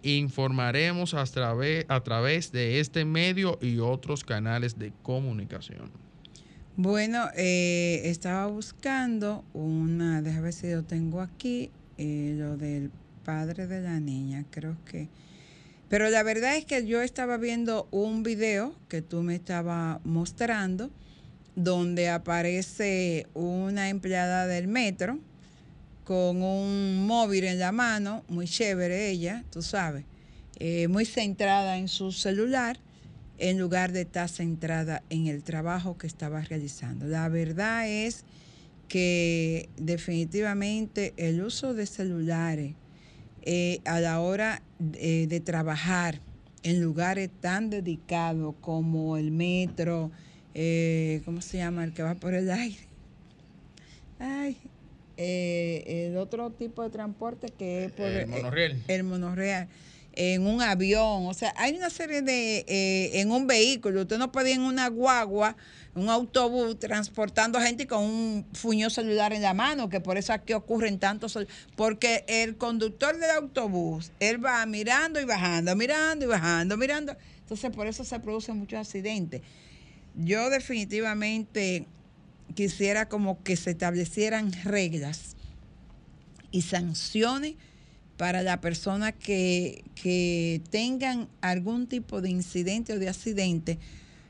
informaremos 0.01 1.13
a 1.13 1.25
través, 1.25 1.85
a 1.89 2.01
través 2.01 2.53
de 2.53 2.79
este 2.79 3.03
medio 3.03 3.59
y 3.61 3.79
otros 3.79 4.23
canales 4.23 4.79
de 4.79 4.93
comunicación. 5.01 5.91
Bueno, 6.77 7.27
eh, 7.35 8.01
estaba 8.05 8.47
buscando 8.47 9.43
una, 9.53 10.21
déjame 10.21 10.43
ver 10.43 10.53
si 10.53 10.71
lo 10.71 10.83
tengo 10.83 11.19
aquí, 11.19 11.69
eh, 11.97 12.35
lo 12.37 12.55
del 12.55 12.91
padre 13.25 13.67
de 13.67 13.81
la 13.81 13.99
niña, 13.99 14.45
creo 14.49 14.77
que... 14.85 15.09
Pero 15.89 16.09
la 16.09 16.23
verdad 16.23 16.55
es 16.55 16.65
que 16.65 16.87
yo 16.87 17.01
estaba 17.01 17.37
viendo 17.37 17.87
un 17.91 18.23
video 18.23 18.73
que 18.87 19.01
tú 19.01 19.21
me 19.21 19.35
estabas 19.35 19.99
mostrando, 20.03 20.89
donde 21.55 22.09
aparece 22.09 23.27
una 23.35 23.89
empleada 23.89 24.47
del 24.47 24.67
metro 24.67 25.19
con 26.03 26.41
un 26.41 27.07
móvil 27.07 27.45
en 27.45 27.59
la 27.59 27.71
mano, 27.71 28.23
muy 28.27 28.47
chévere 28.47 29.09
ella, 29.09 29.43
tú 29.51 29.61
sabes, 29.61 30.05
eh, 30.59 30.87
muy 30.87 31.05
centrada 31.05 31.77
en 31.77 31.87
su 31.87 32.11
celular 32.11 32.77
en 33.37 33.57
lugar 33.57 33.91
de 33.91 34.01
estar 34.01 34.29
centrada 34.29 35.01
en 35.09 35.27
el 35.27 35.43
trabajo 35.43 35.97
que 35.97 36.07
estaba 36.07 36.41
realizando. 36.41 37.07
La 37.07 37.29
verdad 37.29 37.87
es 37.87 38.25
que 38.87 39.69
definitivamente 39.77 41.13
el 41.17 41.41
uso 41.41 41.73
de 41.73 41.85
celulares 41.85 42.75
eh, 43.41 43.79
a 43.85 43.99
la 43.99 44.19
hora 44.19 44.61
eh, 44.93 45.25
de 45.27 45.39
trabajar 45.39 46.21
en 46.61 46.81
lugares 46.81 47.29
tan 47.41 47.69
dedicados 47.69 48.55
como 48.61 49.17
el 49.17 49.31
metro, 49.31 50.11
¿cómo 51.25 51.41
se 51.41 51.57
llama? 51.57 51.83
El 51.83 51.93
que 51.93 52.03
va 52.03 52.15
por 52.15 52.33
el 52.33 52.49
aire. 52.51 52.87
Ay, 54.19 54.55
eh, 55.17 56.07
el 56.07 56.17
otro 56.17 56.49
tipo 56.51 56.83
de 56.83 56.89
transporte 56.89 57.47
que 57.57 57.85
es 57.85 57.91
por 57.91 58.05
El 58.05 58.27
monorriel. 58.27 58.83
el 58.87 59.03
monorriel, 59.03 59.67
en 60.15 60.45
un 60.45 60.61
avión, 60.61 61.25
o 61.25 61.33
sea, 61.33 61.53
hay 61.57 61.75
una 61.75 61.89
serie 61.89 62.21
de, 62.21 62.65
eh, 62.67 63.19
en 63.19 63.31
un 63.31 63.47
vehículo, 63.47 64.01
usted 64.01 64.17
no 64.17 64.31
puede 64.31 64.51
ir 64.51 64.57
en 64.57 64.61
una 64.61 64.87
guagua, 64.87 65.55
un 65.95 66.09
autobús, 66.09 66.79
transportando 66.79 67.59
gente 67.59 67.87
con 67.87 68.03
un 68.03 68.45
fuño 68.53 68.89
celular 68.89 69.33
en 69.33 69.41
la 69.41 69.53
mano, 69.53 69.89
que 69.89 69.99
por 69.99 70.17
eso 70.17 70.33
aquí 70.33 70.53
ocurren 70.53 70.99
tantos, 70.99 71.37
porque 71.75 72.25
el 72.27 72.57
conductor 72.57 73.17
del 73.17 73.31
autobús, 73.31 74.11
él 74.19 74.43
va 74.43 74.65
mirando 74.65 75.19
y 75.19 75.25
bajando, 75.25 75.75
mirando 75.75 76.25
y 76.25 76.27
bajando, 76.27 76.77
mirando, 76.77 77.15
entonces 77.39 77.71
por 77.71 77.87
eso 77.87 78.03
se 78.03 78.19
producen 78.19 78.57
muchos 78.57 78.79
accidentes. 78.79 79.41
Yo 80.15 80.51
definitivamente 80.51 81.87
quisiera 82.53 83.07
como 83.09 83.41
que 83.43 83.55
se 83.55 83.71
establecieran 83.71 84.51
reglas 84.63 85.35
y 86.51 86.61
sanciones 86.61 87.55
para 88.17 88.43
la 88.43 88.61
persona 88.61 89.11
que, 89.11 89.83
que 89.95 90.61
tengan 90.69 91.27
algún 91.41 91.87
tipo 91.87 92.21
de 92.21 92.29
incidente 92.29 92.93
o 92.93 92.99
de 92.99 93.09
accidente 93.09 93.79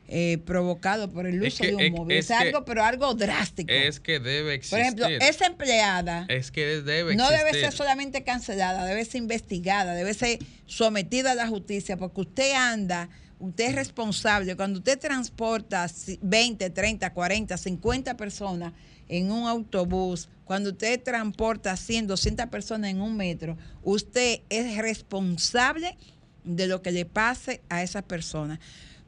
eh, 0.07 0.37
provocado 0.45 1.09
por 1.11 1.25
el 1.25 1.43
Es 1.43 1.53
uso 1.55 1.63
que- 1.63 1.69
de 1.69 1.75
un 1.75 1.81
es- 1.81 1.91
móvil. 1.91 2.17
Es, 2.17 2.29
es 2.29 2.37
que- 2.37 2.47
algo, 2.47 2.65
pero 2.65 2.83
algo 2.83 3.13
drástico. 3.13 3.71
Es 3.71 3.99
que 3.99 4.19
debe 4.19 4.43
por 4.43 4.51
existir. 4.53 4.79
ejemplo, 4.79 5.07
esa 5.07 5.45
empleada 5.47 6.25
es 6.29 6.51
que 6.51 6.81
debe 6.81 7.15
no 7.15 7.29
debe 7.29 7.51
ser 7.51 7.71
solamente 7.71 8.23
cancelada, 8.23 8.85
debe 8.85 9.03
ser 9.05 9.21
investigada, 9.21 9.93
debe 9.95 10.13
ser 10.13 10.39
sometida 10.65 11.31
a 11.31 11.35
la 11.35 11.47
justicia, 11.47 11.97
porque 11.97 12.21
usted 12.21 12.53
anda, 12.53 13.09
usted 13.39 13.69
es 13.69 13.75
responsable. 13.75 14.55
Cuando 14.55 14.79
usted 14.79 14.99
transporta 14.99 15.87
si- 15.87 16.19
20, 16.21 16.69
30, 16.69 17.13
40, 17.13 17.57
50 17.57 18.15
personas 18.17 18.73
en 19.09 19.31
un 19.31 19.47
autobús, 19.47 20.29
cuando 20.45 20.71
usted 20.71 21.01
transporta 21.01 21.75
100, 21.77 22.07
200 22.07 22.47
personas 22.47 22.91
en 22.91 23.01
un 23.01 23.15
metro, 23.17 23.57
usted 23.83 24.41
es 24.49 24.77
responsable 24.77 25.97
de 26.43 26.67
lo 26.67 26.81
que 26.81 26.91
le 26.91 27.05
pase 27.05 27.61
a 27.69 27.83
esas 27.83 28.03
personas. 28.03 28.59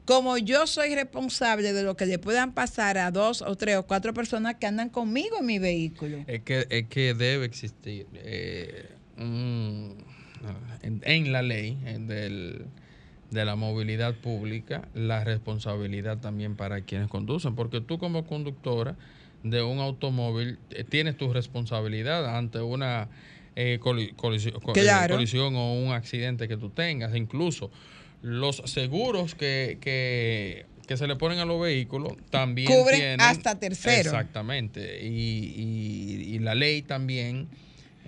Como 0.04 0.38
yo 0.38 0.66
soy 0.68 0.94
responsable 0.94 1.72
de 1.72 1.82
lo 1.82 1.96
que 1.96 2.06
le 2.06 2.18
puedan 2.20 2.52
pasar 2.54 2.96
a 2.96 3.10
dos 3.10 3.42
o 3.42 3.56
tres 3.56 3.76
o 3.76 3.82
cuatro 3.86 4.14
personas 4.14 4.54
que 4.54 4.66
andan 4.66 4.88
conmigo 4.88 5.38
en 5.40 5.46
mi 5.46 5.58
vehículo. 5.58 6.24
Es 6.28 6.42
que, 6.42 6.64
es 6.70 6.86
que 6.88 7.12
debe 7.12 7.44
existir 7.44 8.06
eh, 8.14 8.88
en 9.18 9.96
la 11.32 11.42
ley 11.42 11.76
en 11.84 12.06
del- 12.06 12.66
de 13.30 13.44
la 13.44 13.56
movilidad 13.56 14.14
pública 14.14 14.88
la 14.94 15.24
responsabilidad 15.24 16.18
también 16.18 16.56
para 16.56 16.82
quienes 16.82 17.08
conducen, 17.08 17.54
porque 17.56 17.80
tú 17.80 17.98
como 17.98 18.24
conductora 18.26 18.96
de 19.42 19.62
un 19.62 19.78
automóvil 19.80 20.58
eh, 20.70 20.84
tienes 20.84 21.16
tu 21.16 21.32
responsabilidad 21.32 22.36
ante 22.36 22.60
una 22.60 23.08
eh, 23.56 23.78
coli- 23.80 24.10
eh, 24.10 24.52
Claro. 24.74 25.14
colisión 25.14 25.56
o 25.56 25.74
un 25.74 25.92
accidente 25.92 26.46
que 26.48 26.56
tú 26.56 26.70
tengas, 26.70 27.14
incluso 27.16 27.70
los 28.22 28.56
seguros 28.64 29.34
que, 29.34 29.78
que, 29.80 30.66
que 30.86 30.96
se 30.96 31.06
le 31.06 31.16
ponen 31.16 31.38
a 31.38 31.44
los 31.44 31.60
vehículos 31.60 32.12
también 32.30 32.66
Cubren 32.68 32.98
tienen- 33.00 33.20
hasta 33.20 33.58
tercero. 33.58 34.10
Exactamente. 34.10 35.04
Y, 35.06 35.08
y- 35.56 36.34
y 36.34 36.38
la 36.38 36.54
ley 36.54 36.82
también 36.82 37.48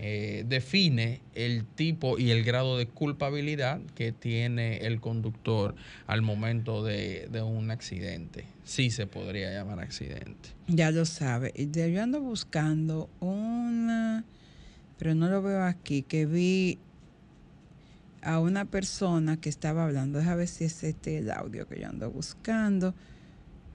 eh, 0.00 0.44
define 0.46 1.20
el 1.34 1.64
tipo 1.64 2.20
y 2.20 2.30
el 2.30 2.44
grado 2.44 2.78
de 2.78 2.86
culpabilidad 2.86 3.80
que 3.96 4.12
tiene 4.12 4.86
el 4.86 5.00
conductor 5.00 5.74
al 6.06 6.22
momento 6.22 6.84
de, 6.84 7.26
de 7.32 7.42
un 7.42 7.72
accidente. 7.72 8.44
Sí 8.62 8.90
se 8.90 9.08
podría 9.08 9.52
llamar 9.52 9.80
accidente. 9.80 10.50
Ya 10.68 10.92
lo 10.92 11.04
sabe. 11.04 11.52
Yo 11.56 12.00
ando 12.00 12.20
buscando 12.20 13.10
una, 13.18 14.24
pero 15.00 15.16
no 15.16 15.28
lo 15.28 15.42
veo 15.42 15.64
aquí, 15.64 16.02
que 16.02 16.26
vi 16.26 16.78
a 18.22 18.38
una 18.38 18.66
persona 18.66 19.40
que 19.40 19.48
estaba 19.48 19.84
hablando. 19.84 20.20
Déjame 20.20 20.36
ver 20.36 20.48
si 20.48 20.62
es 20.62 20.84
este 20.84 21.18
el 21.18 21.32
audio 21.32 21.66
que 21.66 21.80
yo 21.80 21.88
ando 21.88 22.08
buscando 22.08 22.94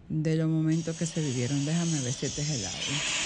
de 0.07 0.37
los 0.37 0.47
momentos 0.47 0.95
que 0.95 1.05
se 1.05 1.21
vivieron. 1.21 1.65
Déjame 1.65 1.99
ver 1.99 2.13
si 2.13 2.27
este 2.27 2.43
es 2.43 2.49
el 2.49 2.65
audio. 2.65 3.23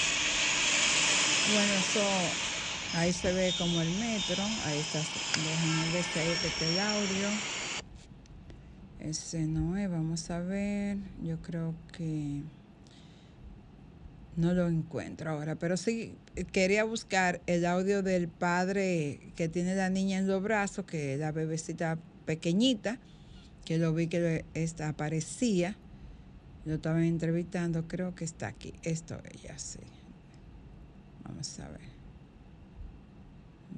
Bueno, 1.54 1.74
eso, 1.74 2.47
ahí 2.96 3.14
se 3.14 3.32
ve 3.34 3.52
como 3.58 3.82
el 3.82 3.90
metro. 4.00 4.44
Ahí 4.66 4.80
está. 4.80 5.00
Déjame 5.00 5.94
ver 5.94 6.04
si 6.04 6.20
ahí 6.20 6.30
está 6.30 6.66
el 6.66 6.80
audio. 6.80 7.30
Ese 9.00 9.46
no 9.46 9.78
es, 9.78 9.90
vamos 9.90 10.30
a 10.32 10.40
ver. 10.40 10.98
Yo 11.24 11.38
creo 11.42 11.74
que 11.94 12.42
no 14.36 14.54
lo 14.54 14.68
encuentro 14.68 15.32
ahora, 15.32 15.56
pero 15.56 15.78
sí 15.78 16.14
eh, 16.36 16.44
quería 16.46 16.84
buscar 16.84 17.42
el 17.48 17.66
audio 17.66 18.04
del 18.04 18.28
padre 18.28 19.20
que 19.36 19.50
tiene 19.50 19.76
la 19.76 19.90
niña 19.90 20.20
en 20.20 20.28
los 20.28 20.42
brazos, 20.44 20.86
que 20.86 21.16
es 21.16 21.20
la 21.20 21.32
bebecita 21.32 21.98
pequeñita, 22.26 23.00
que 23.66 23.78
lo 23.78 23.94
vi 23.94 24.08
que 24.08 24.46
esta 24.54 24.90
aparecía. 24.90 25.76
Lo 26.66 26.76
estaban 26.76 27.04
entrevistando, 27.04 27.88
creo 27.88 28.14
que 28.14 28.26
está 28.26 28.48
aquí. 28.48 28.74
Esto 28.84 29.20
ella 29.32 29.58
sí. 29.58 29.80
Vamos 31.24 31.60
a 31.60 31.70
ver. 31.70 31.97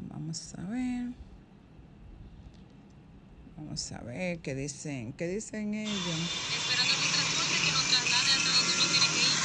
Vamos 0.07 0.53
a 0.57 0.62
ver. 0.63 1.12
Vamos 3.57 3.91
a 3.91 4.01
ver 4.01 4.39
qué 4.39 4.55
dicen, 4.55 5.12
qué 5.13 5.27
dicen 5.27 5.73
ellos. 5.73 5.91
Esperando 6.55 6.95
mi 6.95 7.07
transporte 7.12 7.55
que 7.65 7.71
nos 7.71 7.85
traslade 7.89 8.31
hasta 8.31 8.49
donde 8.55 8.73
uno 8.73 8.85
tiene 8.88 9.07
que 9.12 9.19
ir. 9.19 9.35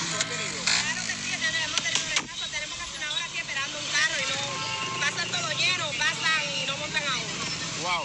Claro 0.65 1.01
que 1.03 1.15
sí, 1.19 1.31
nene, 1.35 1.59
hemos 1.67 1.83
tenido 1.83 2.05
retraso. 2.15 2.45
Tenemos 2.55 2.77
casi 2.79 2.95
una 2.99 3.09
hora 3.13 3.25
aquí 3.27 3.39
esperando 3.39 3.75
un 3.83 3.89
carro 3.91 4.17
y 4.23 4.27
no 4.31 5.01
pasan 5.03 5.29
todo 5.35 5.49
lleno, 5.59 5.85
pasan 5.99 6.43
y 6.47 6.67
no 6.67 6.75
montan 6.79 7.03
a 7.03 7.15
uno. 7.19 7.45
Wow. 7.83 8.03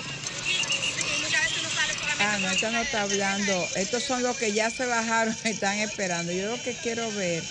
Y, 0.50 0.54
y 0.58 1.22
muchas 1.22 1.42
veces 1.46 1.58
uno 1.62 1.70
sale 1.70 1.94
solamente 1.94 2.24
Ah, 2.26 2.38
no, 2.42 2.48
esto 2.50 2.72
no 2.72 2.82
está 2.82 3.02
hablando. 3.04 3.54
Estos 3.76 4.04
son 4.04 4.24
los 4.24 4.36
que 4.38 4.52
ya 4.52 4.72
se 4.72 4.86
bajaron, 4.88 5.36
están 5.46 5.78
esperando. 5.78 6.32
Yo 6.32 6.50
lo 6.50 6.62
que 6.64 6.74
quiero 6.74 7.06
ver 7.14 7.44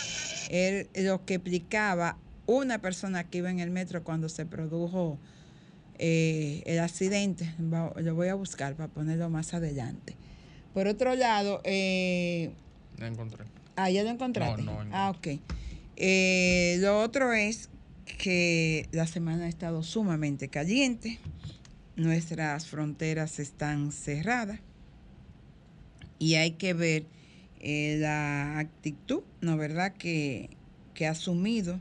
es 0.50 0.88
lo 1.04 1.24
que 1.24 1.34
explicaba 1.34 2.18
una 2.48 2.80
persona 2.80 3.24
que 3.24 3.38
iba 3.38 3.50
en 3.50 3.60
el 3.60 3.70
metro 3.70 4.02
cuando 4.02 4.28
se 4.30 4.46
produjo 4.46 5.18
eh, 5.98 6.62
el 6.64 6.80
accidente. 6.80 7.54
Lo 7.58 8.14
voy 8.14 8.28
a 8.28 8.34
buscar 8.34 8.74
para 8.74 8.88
ponerlo 8.88 9.28
más 9.28 9.52
adelante. 9.52 10.16
Por 10.72 10.86
otro 10.86 11.14
lado, 11.14 11.60
eh, 11.64 12.50
La 12.96 13.06
encontré. 13.06 13.44
Ah, 13.76 13.90
ya 13.90 14.02
lo 14.02 14.08
encontraste. 14.08 14.62
No, 14.62 14.82
no 14.82 14.96
ah, 14.96 15.10
ok. 15.10 15.40
Eh, 15.96 16.78
lo 16.80 17.00
otro 17.00 17.34
es 17.34 17.68
que 18.18 18.88
la 18.92 19.06
semana 19.06 19.44
ha 19.44 19.48
estado 19.48 19.82
sumamente 19.82 20.48
caliente. 20.48 21.18
Nuestras 21.96 22.66
fronteras 22.66 23.40
están 23.40 23.92
cerradas. 23.92 24.60
Y 26.18 26.36
hay 26.36 26.52
que 26.52 26.72
ver 26.72 27.04
eh, 27.60 27.98
la 28.00 28.58
actitud, 28.58 29.22
¿no 29.42 29.58
verdad?, 29.58 29.92
que, 29.92 30.48
que 30.94 31.06
ha 31.06 31.10
asumido 31.10 31.78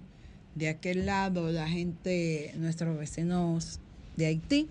de 0.57 0.69
aquel 0.69 1.05
lado 1.05 1.51
la 1.51 1.67
gente, 1.69 2.53
nuestros 2.57 2.97
vecinos 2.97 3.79
de 4.15 4.25
Haití. 4.25 4.67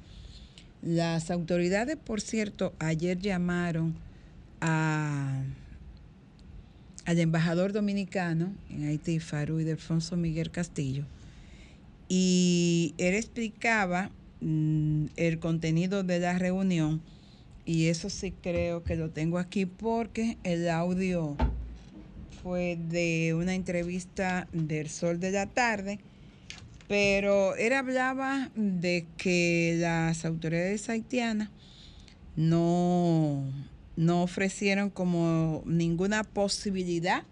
Las 0.82 1.30
autoridades, 1.30 1.96
por 1.96 2.20
cierto, 2.20 2.74
ayer 2.78 3.18
llamaron 3.18 3.94
a 4.60 5.42
al 7.04 7.20
embajador 7.20 7.72
dominicano 7.72 8.52
en 8.68 8.88
Haití, 8.88 9.20
Faru 9.20 9.60
y 9.60 9.64
Delfonso 9.64 10.16
Miguel 10.16 10.50
Castillo, 10.50 11.04
y 12.08 12.94
él 12.98 13.14
explicaba 13.14 14.10
mm, 14.40 15.06
el 15.14 15.38
contenido 15.38 16.02
de 16.02 16.18
la 16.18 16.36
reunión, 16.36 17.00
y 17.64 17.86
eso 17.86 18.10
sí 18.10 18.32
creo 18.42 18.82
que 18.82 18.96
lo 18.96 19.10
tengo 19.10 19.38
aquí 19.38 19.66
porque 19.66 20.36
el 20.42 20.68
audio 20.68 21.36
fue 22.46 22.76
de 22.78 23.34
una 23.34 23.56
entrevista 23.56 24.46
del 24.52 24.88
Sol 24.88 25.18
de 25.18 25.32
la 25.32 25.46
Tarde, 25.46 25.98
pero 26.86 27.56
él 27.56 27.72
hablaba 27.72 28.50
de 28.54 29.04
que 29.16 29.76
las 29.80 30.24
autoridades 30.24 30.88
haitianas 30.88 31.50
no, 32.36 33.42
no 33.96 34.22
ofrecieron 34.22 34.90
como 34.90 35.64
ninguna 35.66 36.22
posibilidad 36.22 37.24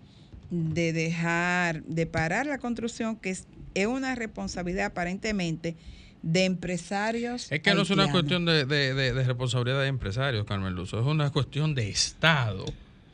de 0.51 0.93
dejar, 0.93 1.85
de 1.85 2.07
parar 2.07 2.47
la 2.47 2.59
construcción, 2.59 3.15
que 3.15 3.31
es, 3.31 3.47
es 3.75 3.87
una 3.87 4.17
responsabilidad 4.17 4.87
aparentemente 4.87 5.77
de 6.23 6.45
empresarios. 6.45 7.53
Es 7.53 7.61
que 7.61 7.73
no 7.73 7.83
es 7.83 7.91
una 7.91 8.11
cuestión 8.11 8.47
de, 8.47 8.65
de- 8.65 8.95
de- 8.95 9.13
de 9.13 9.23
responsabilidad 9.25 9.81
de 9.83 9.87
empresarios, 9.87 10.45
Carmen 10.45 10.75
Luzo, 10.75 10.99
es 10.99 11.07
una 11.07 11.31
cuestión 11.31 11.77
de 11.77 11.89
Estado. 11.89 12.65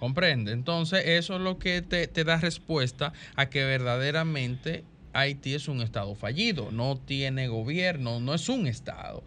¿Comprende? 0.00 0.52
Entonces, 0.52 1.02
eso 1.04 1.36
es 1.36 1.42
lo 1.42 1.58
que 1.58 1.82
te, 1.82 2.08
te 2.08 2.24
da 2.24 2.38
respuesta 2.38 3.12
a 3.36 3.50
que 3.50 3.62
verdaderamente 3.64 4.82
Haití 5.12 5.52
es 5.52 5.68
un 5.68 5.82
Estado 5.82 6.14
fallido, 6.14 6.70
no 6.72 6.96
tiene 6.96 7.48
gobierno, 7.48 8.18
no 8.18 8.32
es 8.32 8.48
un 8.48 8.66
Estado. 8.66 9.22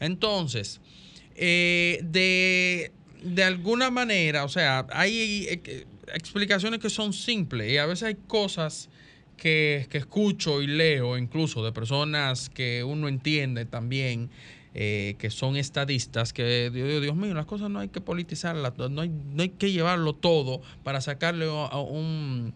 Entonces, 0.00 0.80
eh, 1.34 2.00
de, 2.04 2.90
de 3.22 3.44
alguna 3.44 3.90
manera, 3.90 4.44
o 4.44 4.48
sea, 4.48 4.86
hay 4.90 5.46
eh, 5.46 5.86
explicaciones 6.14 6.80
que 6.80 6.88
son 6.88 7.12
simples 7.12 7.70
y 7.70 7.76
a 7.76 7.84
veces 7.84 8.04
hay 8.04 8.16
cosas 8.26 8.88
que, 9.36 9.86
que 9.90 9.98
escucho 9.98 10.62
y 10.62 10.68
leo 10.68 11.18
incluso 11.18 11.62
de 11.62 11.72
personas 11.72 12.48
que 12.48 12.82
uno 12.82 13.08
entiende 13.08 13.66
también 13.66 14.30
eh, 14.74 15.14
que 15.18 15.30
son 15.30 15.56
estadistas, 15.56 16.32
que 16.32 16.70
Dios, 16.70 17.16
mío, 17.16 17.32
las 17.34 17.46
cosas 17.46 17.70
no 17.70 17.78
hay 17.78 17.88
que 17.88 18.00
politizarlas, 18.00 18.76
no 18.76 19.00
hay, 19.00 19.08
no 19.08 19.42
hay 19.42 19.50
que 19.50 19.70
llevarlo 19.72 20.14
todo 20.14 20.60
para 20.82 21.00
sacarle 21.00 21.46
a- 21.46 21.78
un, 21.78 22.52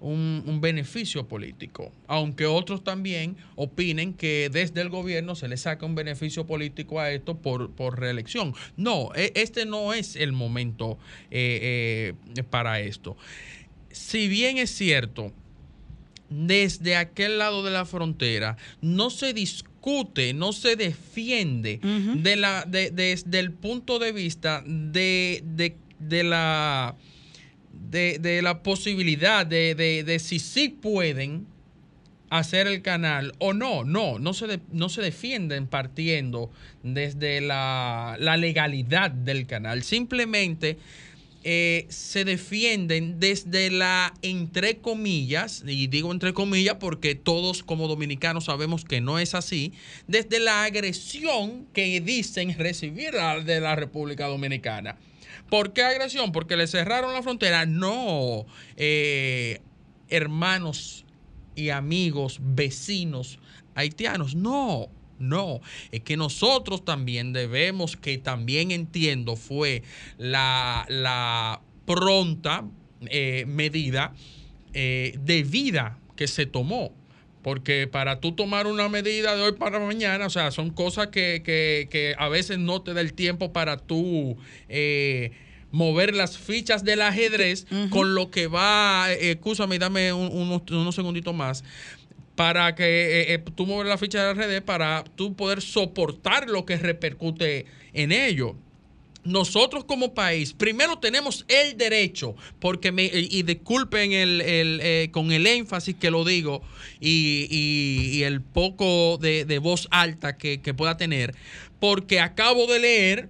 un 0.00 0.60
beneficio 0.60 1.26
político. 1.26 1.90
Aunque 2.06 2.46
otros 2.46 2.84
también 2.84 3.36
opinen 3.56 4.14
que 4.14 4.48
desde 4.52 4.80
el 4.80 4.88
gobierno 4.90 5.34
se 5.34 5.48
le 5.48 5.56
saca 5.56 5.84
un 5.84 5.94
beneficio 5.96 6.46
político 6.46 7.00
a 7.00 7.10
esto 7.10 7.36
por, 7.36 7.70
por 7.72 7.98
reelección. 7.98 8.54
No, 8.76 9.10
e- 9.14 9.32
este 9.34 9.66
no 9.66 9.92
es 9.92 10.14
el 10.16 10.32
momento 10.32 10.98
eh, 11.30 12.14
eh, 12.36 12.42
para 12.44 12.80
esto. 12.80 13.16
Si 13.90 14.28
bien 14.28 14.58
es 14.58 14.70
cierto, 14.70 15.32
desde 16.30 16.94
aquel 16.96 17.38
lado 17.38 17.62
de 17.64 17.70
la 17.70 17.84
frontera 17.84 18.56
no 18.80 19.10
se 19.10 19.32
discute, 19.32 19.67
no 20.34 20.52
se 20.52 20.76
defiende 20.76 21.80
de 22.22 22.36
la, 22.36 22.64
de- 22.66 22.90
desde 22.90 23.38
el 23.38 23.52
punto 23.52 23.98
de 23.98 24.12
vista 24.12 24.62
de, 24.66 25.42
de- 25.44 25.76
de 25.98 26.22
la 26.24 26.94
de, 27.90 28.18
de 28.18 28.42
la 28.42 28.62
posibilidad 28.62 29.46
de, 29.46 29.74
si 30.18 30.38
sí 30.38 30.68
pueden 30.68 31.46
hacer 32.30 32.66
el 32.66 32.82
canal 32.82 33.32
o 33.38 33.54
no. 33.54 33.84
No, 33.84 34.18
no 34.18 34.34
se, 34.34 34.60
no 34.72 34.88
se 34.90 35.00
defienden 35.00 35.66
partiendo 35.66 36.50
desde 36.82 37.40
la, 37.40 38.16
la 38.20 38.36
legalidad 38.36 39.10
del 39.10 39.46
canal. 39.46 39.82
Simplemente 39.82 40.76
eh, 41.44 41.86
se 41.88 42.24
defienden 42.24 43.20
desde 43.20 43.70
la, 43.70 44.12
entre 44.22 44.78
comillas, 44.78 45.62
y 45.66 45.86
digo 45.86 46.12
entre 46.12 46.34
comillas 46.34 46.76
porque 46.80 47.14
todos 47.14 47.62
como 47.62 47.86
dominicanos 47.88 48.46
sabemos 48.46 48.84
que 48.84 49.00
no 49.00 49.18
es 49.18 49.34
así, 49.34 49.72
desde 50.06 50.40
la 50.40 50.64
agresión 50.64 51.66
que 51.72 52.00
dicen 52.00 52.58
recibir 52.58 53.12
de 53.44 53.60
la 53.60 53.76
República 53.76 54.26
Dominicana. 54.26 54.96
¿Por 55.48 55.72
qué 55.72 55.82
agresión? 55.82 56.32
Porque 56.32 56.56
le 56.56 56.66
cerraron 56.66 57.14
la 57.14 57.22
frontera. 57.22 57.64
No, 57.64 58.44
eh, 58.76 59.60
hermanos 60.08 61.04
y 61.54 61.70
amigos, 61.70 62.38
vecinos 62.42 63.38
haitianos. 63.74 64.34
No, 64.34 64.88
no. 65.18 65.60
Es 65.92 66.00
que 66.00 66.16
nosotros 66.16 66.84
también 66.84 67.32
debemos, 67.32 67.96
que 67.96 68.18
también 68.18 68.70
entiendo 68.70 69.36
fue 69.36 69.82
la, 70.18 70.84
la 70.88 71.60
pronta 71.86 72.64
eh, 73.06 73.44
medida 73.46 74.12
eh, 74.74 75.14
debida 75.20 75.98
que 76.16 76.26
se 76.26 76.46
tomó. 76.46 76.92
Porque 77.42 77.86
para 77.86 78.20
tú 78.20 78.32
tomar 78.32 78.66
una 78.66 78.88
medida 78.88 79.34
de 79.36 79.42
hoy 79.42 79.52
para 79.52 79.78
mañana, 79.78 80.26
o 80.26 80.30
sea, 80.30 80.50
son 80.50 80.70
cosas 80.70 81.06
que, 81.08 81.40
que- 81.44 81.88
que 81.90 82.14
a 82.18 82.28
veces 82.28 82.58
no 82.58 82.82
te 82.82 82.92
da 82.94 83.00
el 83.00 83.12
tiempo 83.14 83.52
para 83.52 83.76
tú 83.78 84.36
eh, 84.68 85.30
mover 85.70 86.14
las 86.14 86.36
fichas 86.36 86.82
del 86.84 87.00
ajedrez 87.00 87.66
con 87.90 88.14
lo 88.14 88.30
que 88.30 88.48
va, 88.48 89.12
escúchame, 89.12 89.78
dame 89.78 90.12
un- 90.12 90.30
unos, 90.32 90.62
unos 90.70 90.94
segunditos 90.94 91.34
más, 91.34 91.62
para 92.38 92.72
que 92.76 92.84
eh, 92.84 93.34
eh, 93.34 93.38
tú 93.56 93.66
mueves 93.66 93.88
la 93.88 93.98
ficha 93.98 94.24
del 94.24 94.38
ajedrez 94.38 94.62
para 94.62 95.02
tú 95.16 95.34
poder 95.34 95.60
soportar 95.60 96.48
lo 96.48 96.64
que 96.64 96.76
repercute 96.76 97.66
en 97.92 98.12
ello. 98.12 98.54
Nosotros 99.24 99.82
como 99.82 100.14
país, 100.14 100.52
primero 100.52 101.00
tenemos 101.00 101.44
el 101.48 101.76
derecho, 101.76 102.36
porque 102.60 102.92
me, 102.92 103.06
y 103.12 103.42
disculpen 103.42 104.12
el, 104.12 104.40
el, 104.40 104.78
eh, 104.84 105.08
con 105.10 105.32
el 105.32 105.48
énfasis 105.48 105.96
que 105.96 106.12
lo 106.12 106.24
digo 106.24 106.62
y, 107.00 107.48
y- 107.50 108.18
y 108.18 108.22
el 108.22 108.40
poco 108.40 109.18
de, 109.20 109.44
de 109.44 109.58
voz 109.58 109.88
alta 109.90 110.36
que, 110.36 110.60
que 110.60 110.74
pueda 110.74 110.96
tener, 110.96 111.34
porque 111.80 112.20
acabo 112.20 112.68
de 112.68 112.78
leer 112.78 113.28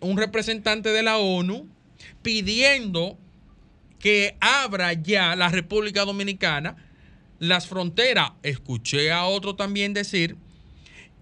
un 0.00 0.18
representante 0.18 0.88
de 0.88 1.04
la 1.04 1.18
ONU 1.18 1.68
pidiendo 2.22 3.16
que 4.00 4.34
abra 4.40 4.92
ya 4.92 5.36
la 5.36 5.50
República 5.50 6.04
Dominicana 6.04 6.74
las 7.38 7.66
fronteras. 7.66 8.32
Escuché 8.42 9.10
a 9.12 9.26
otro 9.26 9.54
también 9.56 9.92
decir 9.94 10.36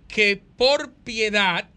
que 0.08 0.42
por 0.56 0.92
piedad, 0.92 1.68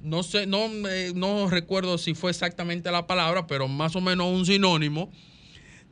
no 0.00 0.22
sé, 0.22 0.46
no, 0.46 0.66
eh, 0.88 1.12
no 1.14 1.48
recuerdo 1.48 1.96
si 1.98 2.14
fue 2.14 2.30
exactamente 2.30 2.90
la 2.90 3.06
palabra, 3.06 3.46
pero 3.46 3.68
más 3.68 3.96
o 3.96 4.00
menos 4.00 4.26
un 4.32 4.44
sinónimo. 4.46 5.10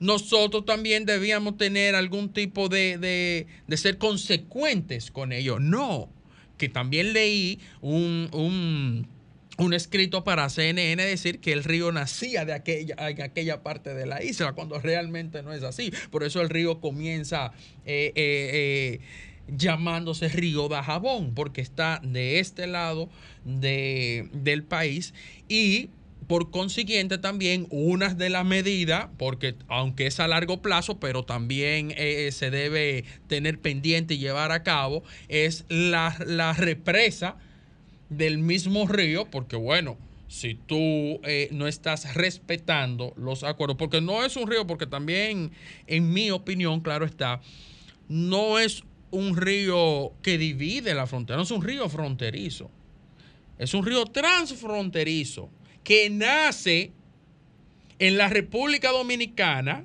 Nosotros 0.00 0.64
también 0.66 1.06
debíamos 1.06 1.56
tener 1.56 1.94
algún 1.94 2.32
tipo 2.32 2.68
de, 2.68 2.98
de- 2.98 3.46
de 3.68 3.76
ser 3.76 3.98
consecuentes 3.98 5.10
con 5.12 5.32
ello. 5.32 5.60
No, 5.60 6.08
que 6.58 6.68
también 6.68 7.12
leí 7.12 7.60
un, 7.80 8.28
un, 8.32 9.06
un 9.58 9.74
escrito 9.74 10.24
para 10.24 10.48
CNN 10.48 11.04
decir 11.04 11.38
que 11.40 11.52
el 11.52 11.62
río 11.64 11.92
nacía 11.92 12.44
de 12.44 12.54
aquella, 12.54 12.94
aquella 12.98 13.62
parte 13.62 13.94
de 13.94 14.06
la 14.06 14.22
isla, 14.22 14.52
cuando 14.54 14.78
realmente 14.80 15.42
no 15.42 15.52
es 15.52 15.62
así. 15.62 15.92
Por 16.10 16.24
eso 16.24 16.40
el 16.40 16.48
río 16.48 16.80
comienza 16.80 17.52
eh, 17.84 18.12
eh, 18.14 18.50
eh, 18.96 19.00
llamándose 19.54 20.28
Río 20.28 20.68
de 20.68 20.76
Jabón, 20.82 21.34
porque 21.34 21.60
está 21.60 22.00
de 22.02 22.38
este 22.38 22.66
lado 22.66 23.10
de- 23.44 24.28
del 24.32 24.62
país 24.62 25.12
y 25.48 25.90
por 26.28 26.50
consiguiente 26.50 27.18
también 27.18 27.66
unas 27.68 28.16
de 28.16 28.30
las 28.30 28.46
medidas, 28.46 29.08
porque 29.18 29.56
aunque 29.68 30.06
es 30.06 30.18
a 30.20 30.28
largo 30.28 30.62
plazo, 30.62 30.98
pero 30.98 31.24
también 31.24 31.90
se 31.90 32.50
debe 32.50 33.04
tener 33.26 33.58
pendiente 33.58 34.14
y 34.14 34.18
llevar 34.18 34.50
a 34.52 34.62
cabo, 34.62 35.02
es 35.28 35.66
la 35.68 36.54
represa 36.56 37.36
del 38.16 38.38
mismo 38.38 38.86
río, 38.86 39.30
porque 39.30 39.56
bueno, 39.56 39.96
si 40.28 40.54
tú 40.54 41.20
eh, 41.24 41.48
no 41.52 41.68
estás 41.68 42.14
respetando 42.14 43.12
los 43.16 43.44
acuerdos, 43.44 43.76
porque 43.76 44.00
no 44.00 44.24
es 44.24 44.36
un 44.36 44.50
río, 44.50 44.66
porque 44.66 44.86
también, 44.86 45.52
en 45.86 46.12
mi 46.12 46.30
opinión, 46.30 46.80
claro 46.80 47.04
está, 47.04 47.40
no 48.08 48.58
es 48.58 48.82
un 49.10 49.36
río 49.36 50.12
que 50.22 50.38
divide 50.38 50.94
la 50.94 51.06
frontera, 51.06 51.36
no 51.36 51.42
es 51.42 51.50
un 51.50 51.62
río 51.62 51.88
fronterizo, 51.88 52.70
es 53.58 53.74
un 53.74 53.84
río 53.84 54.06
transfronterizo 54.06 55.50
que 55.84 56.08
nace 56.08 56.92
en 57.98 58.16
la 58.16 58.28
República 58.28 58.90
Dominicana, 58.90 59.84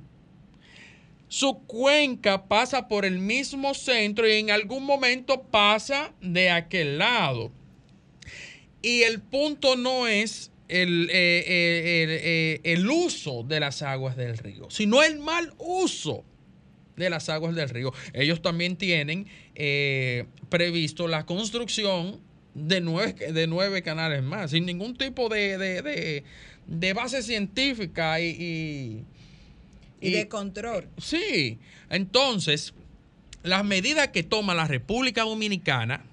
su 1.28 1.60
cuenca 1.68 2.48
pasa 2.48 2.88
por 2.88 3.04
el 3.04 3.20
mismo 3.20 3.74
centro 3.74 4.28
y 4.28 4.34
en 4.34 4.50
algún 4.50 4.86
momento 4.86 5.44
pasa 5.44 6.14
de 6.22 6.50
aquel 6.50 7.00
lado. 7.00 7.52
Y 8.82 9.04
el 9.04 9.20
punto 9.22 9.76
no 9.76 10.08
es 10.08 10.52
el, 10.68 11.10
eh, 11.12 11.44
eh, 11.48 12.04
el, 12.04 12.10
eh, 12.12 12.74
el 12.74 12.90
uso 12.90 13.44
de 13.44 13.60
las 13.60 13.82
aguas 13.82 14.16
del 14.18 14.38
río, 14.38 14.70
sino 14.70 15.04
el 15.04 15.20
mal 15.20 15.54
uso 15.58 16.24
de 16.96 17.10
las 17.10 17.30
aguas 17.30 17.56
del 17.56 17.70
río. 17.70 17.94
Ellos 18.14 18.42
también 18.42 18.76
tienen 18.76 19.28
eh, 19.56 20.26
previsto 20.50 21.08
la 21.08 21.26
construcción 21.26 22.20
de 22.54 22.82
nueve, 22.82 23.32
de 23.32 23.48
nueve 23.48 23.84
canales 23.84 24.24
más, 24.24 24.52
sin 24.52 24.66
ningún 24.66 24.96
tipo 24.98 25.30
de, 25.30 25.58
de, 25.58 25.82
de- 25.82 26.24
de 26.66 26.94
base 26.94 27.24
científica 27.24 28.20
y, 28.20 28.26
y- 28.30 29.06
Y 30.02 30.12
de 30.12 30.28
control. 30.28 30.90
Sí, 30.98 31.60
entonces, 31.90 32.74
las 33.44 33.64
medidas 33.64 34.10
que 34.10 34.24
toma 34.24 34.54
la 34.54 34.68
República 34.68 35.22
Dominicana, 35.24 36.04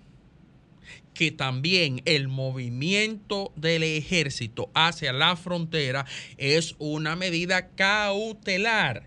que 1.15 1.31
también 1.31 2.03
el 2.05 2.29
movimiento 2.29 3.53
del 3.57 3.85
ejército 3.85 4.71
hacia 4.75 5.13
la 5.13 5.37
frontera 5.37 6.05
es 6.37 6.75
una 6.79 7.17
medida 7.17 7.69
cautelar. 7.69 9.07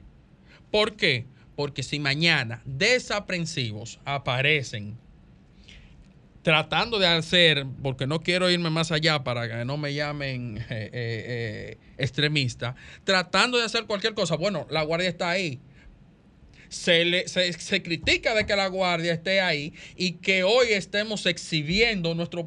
¿Por 0.72 0.96
qué? 0.96 1.26
Porque 1.56 1.84
si 1.84 2.00
mañana 2.00 2.62
desaprensivos 2.66 4.00
aparecen 4.06 4.98
tratando 6.48 6.98
de 6.98 7.08
hacer, 7.08 7.66
porque 7.84 8.08
no 8.08 8.22
quiero 8.22 8.50
irme 8.50 8.70
más 8.70 8.94
allá 8.94 9.22
para 9.22 9.50
que 9.50 9.66
no 9.66 9.76
me 9.76 9.94
llamen 9.94 10.58
eh, 10.58 10.64
eh, 10.70 10.90
eh, 10.94 11.78
extremista, 11.98 12.74
tratando 13.04 13.58
de 13.58 13.66
hacer 13.66 13.86
cualquier 13.86 14.14
cosa, 14.14 14.38
bueno, 14.38 14.66
la 14.70 14.82
guardia 14.84 15.10
está 15.10 15.30
ahí. 15.30 15.60
Se, 16.70 17.28
se, 17.28 17.82
critica 17.84 18.34
de 18.36 18.46
que 18.46 18.56
la 18.56 18.68
guardia 18.68 19.14
esté 19.14 19.40
ahí 19.42 19.74
y 19.96 20.14
que 20.14 20.44
hoy 20.44 20.68
estemos 20.72 21.26
exhibiendo 21.26 22.14
nuestro, 22.14 22.46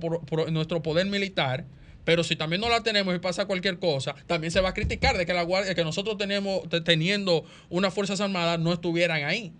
nuestro 0.50 0.82
poder 0.82 1.06
militar, 1.06 1.64
pero 2.04 2.22
si 2.24 2.36
también 2.36 2.60
no 2.60 2.68
la 2.68 2.82
tenemos 2.82 3.14
y 3.14 3.18
pasa 3.18 3.46
cualquier 3.46 3.78
cosa, 3.78 4.14
también 4.26 4.50
se 4.50 4.60
va 4.60 4.70
a 4.70 4.74
criticar 4.74 5.16
de 5.16 5.24
que 5.26 5.32
la 5.32 5.42
guardia, 5.42 5.74
que 5.74 5.84
nosotros 5.84 6.18
tenemos, 6.18 6.68
te- 6.68 6.80
teniendo 6.80 7.44
unas 7.68 7.94
fuerzas 7.94 8.20
armadas, 8.20 8.58
no 8.58 8.72
estuvieran 8.72 9.24
ahí. 9.24 9.52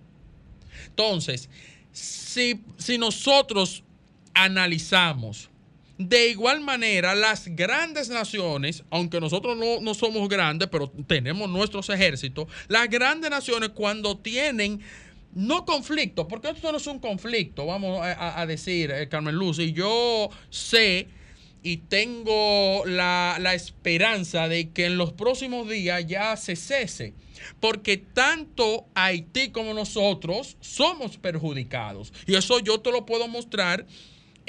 Entonces, 0.86 1.48
si, 1.92 2.60
si 2.76 2.98
nosotros 2.98 3.84
analizamos 4.34 5.50
de 6.00 6.30
igual 6.30 6.62
manera 6.62 7.14
las 7.14 7.46
grandes 7.48 8.08
naciones, 8.08 8.84
aunque 8.88 9.20
nosotros 9.20 9.58
no, 9.82 9.94
somos 9.94 10.30
grandes, 10.30 10.66
pero 10.72 10.90
tenemos 11.06 11.50
nuestros 11.50 11.90
ejércitos, 11.90 12.48
las 12.68 12.88
grandes 12.88 13.30
naciones 13.30 13.68
cuando 13.74 14.16
tienen 14.16 14.80
no 15.34 15.66
conflicto, 15.66 16.26
porque 16.26 16.48
esto 16.48 16.72
no 16.72 16.78
es 16.78 16.86
un 16.86 17.00
conflicto, 17.00 17.66
vamos 17.66 18.00
a 18.02 18.46
decir, 18.46 18.90
eh, 18.90 19.08
Carmen 19.10 19.34
Luz, 19.34 19.58
y 19.58 19.74
yo 19.74 20.30
sé 20.48 21.08
y 21.62 21.76
tengo 21.76 22.82
la, 22.86 23.36
la 23.38 23.52
esperanza 23.52 24.48
de 24.48 24.70
que 24.70 24.86
en 24.86 24.96
los 24.96 25.12
próximos 25.12 25.68
días 25.68 26.06
ya 26.06 26.34
se 26.38 26.56
cese, 26.56 27.12
porque 27.60 27.98
tanto 27.98 28.86
Haití 28.94 29.50
como 29.50 29.74
nosotros 29.74 30.56
somos 30.60 31.18
perjudicados. 31.18 32.10
Y 32.26 32.36
eso 32.36 32.58
yo 32.60 32.80
te 32.80 32.90
lo 32.90 33.04
puedo 33.04 33.28
mostrar 33.28 33.86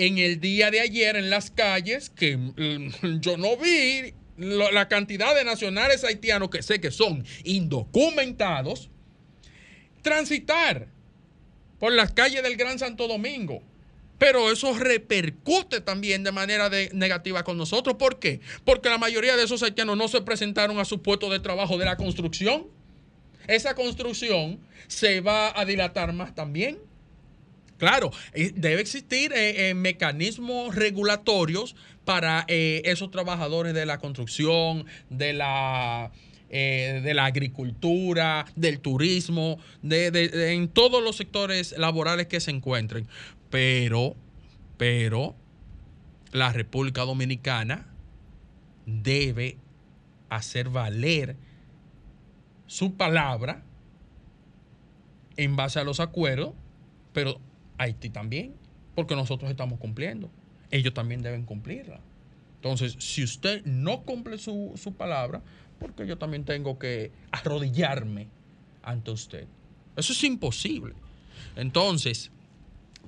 en 0.02 0.18
el 0.18 0.40
día 0.40 0.72
de 0.72 0.80
ayer 0.80 1.16
en 1.16 1.30
las 1.30 1.52
calles, 1.52 2.10
que 2.10 2.36
mm, 2.36 3.20
yo 3.20 3.38
no 3.38 3.56
vi 3.56 4.16
la 4.36 4.88
cantidad 4.88 5.36
de 5.36 5.44
nacionales 5.44 6.04
haitianos 6.04 6.50
que 6.50 6.64
sé 6.64 6.82
que 6.82 6.90
son 6.90 7.24
indocumentados, 7.44 8.90
transitar 10.02 10.88
por 11.78 11.94
las 11.94 12.14
calles 12.14 12.42
del 12.42 12.58
Gran 12.58 12.80
Santo 12.80 13.08
Domingo. 13.08 13.62
Pero 14.18 14.52
eso 14.52 14.74
repercute 14.74 15.82
también 15.82 16.24
de 16.24 16.32
manera 16.32 16.72
negativa 16.94 17.44
con 17.44 17.58
nosotros. 17.58 17.98
¿Por 17.98 18.18
qué? 18.18 18.40
Porque 18.66 18.90
la 18.90 18.98
mayoría 18.98 19.36
de 19.36 19.44
esos 19.44 19.62
haitianos 19.62 19.98
no 19.98 20.08
se 20.08 20.22
presentaron 20.22 20.80
a 20.80 20.86
su 20.86 21.04
puesto 21.04 21.30
de 21.30 21.40
trabajo 21.40 21.78
de 21.78 21.86
la 21.86 21.98
construcción. 21.98 22.66
Esa 23.48 23.76
construcción 23.76 24.60
se 24.88 25.22
va 25.22 25.60
a 25.60 25.64
dilatar 25.66 26.12
más 26.14 26.34
también. 26.34 26.80
Claro, 27.82 28.12
debe 28.54 28.80
existir 28.80 29.34
eh, 29.34 29.70
eh, 29.70 29.74
mecanismos 29.74 30.76
regulatorios 30.76 31.76
para 32.06 32.46
eh, 32.48 32.84
esos 32.86 33.10
trabajadores 33.10 33.74
de 33.74 33.88
la 33.88 33.98
construcción, 33.98 34.86
de 35.10 35.34
la, 35.34 36.12
de 36.52 37.12
la 37.16 37.26
agricultura, 37.26 38.46
del 38.56 38.82
turismo, 38.82 39.58
de- 39.82 40.54
en 40.54 40.68
todos 40.68 41.02
los 41.02 41.16
sectores 41.16 41.76
laborales 41.76 42.28
que 42.28 42.40
se 42.40 42.52
encuentren. 42.52 43.08
Pero, 43.50 44.16
pero, 44.78 45.36
la 46.34 46.54
República 46.54 47.02
Dominicana 47.02 47.88
debe 48.86 49.58
hacer 50.30 50.70
valer 50.70 51.36
su 52.68 52.94
palabra 52.94 53.64
en 55.36 55.56
base 55.56 55.80
a 55.80 55.84
los 55.84 56.00
acuerdos, 56.00 56.54
pero 57.12 57.40
Haití 57.82 58.10
también, 58.10 58.54
porque 58.96 59.16
nosotros 59.16 59.50
estamos 59.50 59.80
cumpliendo. 59.80 60.30
Ellos 60.70 60.94
también 60.94 61.22
deben 61.22 61.44
cumplirla. 61.44 62.00
Entonces, 62.56 62.96
si 63.00 63.24
usted 63.24 63.66
no 63.66 64.04
cumple 64.04 64.38
su, 64.38 64.74
su 64.76 64.94
palabra, 64.94 65.42
porque 65.80 66.06
yo 66.06 66.18
también 66.18 66.46
tengo 66.46 66.78
que 66.78 67.12
arrodillarme 67.32 68.28
ante 68.84 69.10
usted. 69.10 69.48
Eso 69.98 70.14
es 70.14 70.24
imposible. 70.24 70.94
Entonces, 71.56 72.32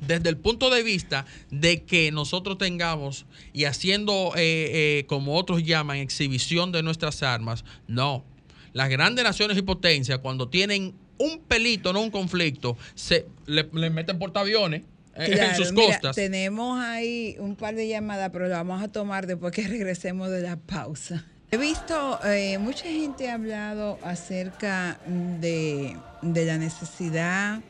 desde 0.01 0.29
el 0.29 0.37
punto 0.37 0.71
de 0.71 0.81
vista 0.81 1.27
de 1.51 1.83
que 1.83 2.11
nosotros 2.11 2.57
tengamos 2.57 3.27
y 3.53 3.65
haciendo, 3.65 4.33
eh, 4.35 4.99
eh, 4.99 5.05
como 5.05 5.37
otros 5.37 5.63
llaman, 5.63 5.97
exhibición 5.97 6.71
de 6.71 6.81
nuestras 6.81 7.21
armas, 7.21 7.63
no. 7.87 8.25
Las 8.73 8.89
grandes 8.89 9.23
naciones 9.23 9.55
y 9.55 9.61
potencias, 9.61 10.17
cuando 10.17 10.49
tienen 10.49 10.95
un 11.17 11.39
pelito, 11.39 11.93
no 11.93 12.01
un 12.01 12.11
conflicto, 12.11 12.77
se 12.95 13.25
le, 13.45 13.69
le 13.73 13.89
meten 13.89 14.17
portaaviones 14.19 14.81
eh, 15.15 15.25
en 15.27 15.33
Claro, 15.33 15.55
sus 15.55 15.71
mira, 15.71 15.87
costas. 15.87 16.15
tenemos 16.15 16.79
ahí 16.79 17.35
un 17.39 17.55
par 17.55 17.75
de 17.75 17.87
llamadas, 17.87 18.29
pero 18.31 18.47
las 18.47 18.57
vamos 18.65 18.81
a 18.81 18.87
tomar 18.87 19.27
después 19.27 19.53
que 19.53 19.67
regresemos 19.67 20.29
de 20.31 20.41
la 20.41 20.57
pausa. 20.57 21.25
He 21.51 21.57
visto, 21.57 22.19
eh, 22.25 22.57
mucha 22.57 22.85
gente 22.85 23.29
ha 23.29 23.35
hablado 23.35 23.99
acerca 24.03 24.99
de, 25.39 25.95
de 26.23 26.45
la 26.45 26.57
necesidad 26.57 27.61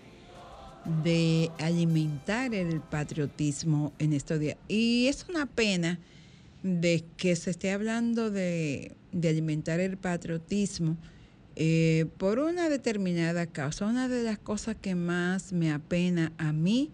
de 1.03 1.49
alimentar 1.59 2.53
el 2.53 2.79
patriotismo 2.81 3.93
en 3.99 4.13
estos 4.13 4.39
días. 4.39 4.57
Y 4.67 5.07
es 5.07 5.25
una 5.29 5.45
pena 5.45 5.99
de 6.61 7.03
que 7.17 7.35
se 7.35 7.49
esté 7.51 7.71
hablando 7.71 8.31
de, 8.31 8.93
de 9.11 9.29
alimentar 9.29 9.79
el 9.81 9.97
patriotismo 9.97 10.97
eh, 11.55 12.07
por 12.17 12.39
una 12.39 12.69
determinada 12.69 13.45
causa. 13.45 13.85
Una 13.85 14.07
de 14.07 14.23
las 14.23 14.39
cosas 14.39 14.75
que 14.75 14.95
más 14.95 15.53
me 15.53 15.71
apena 15.71 16.31
a 16.37 16.51
mí 16.51 16.89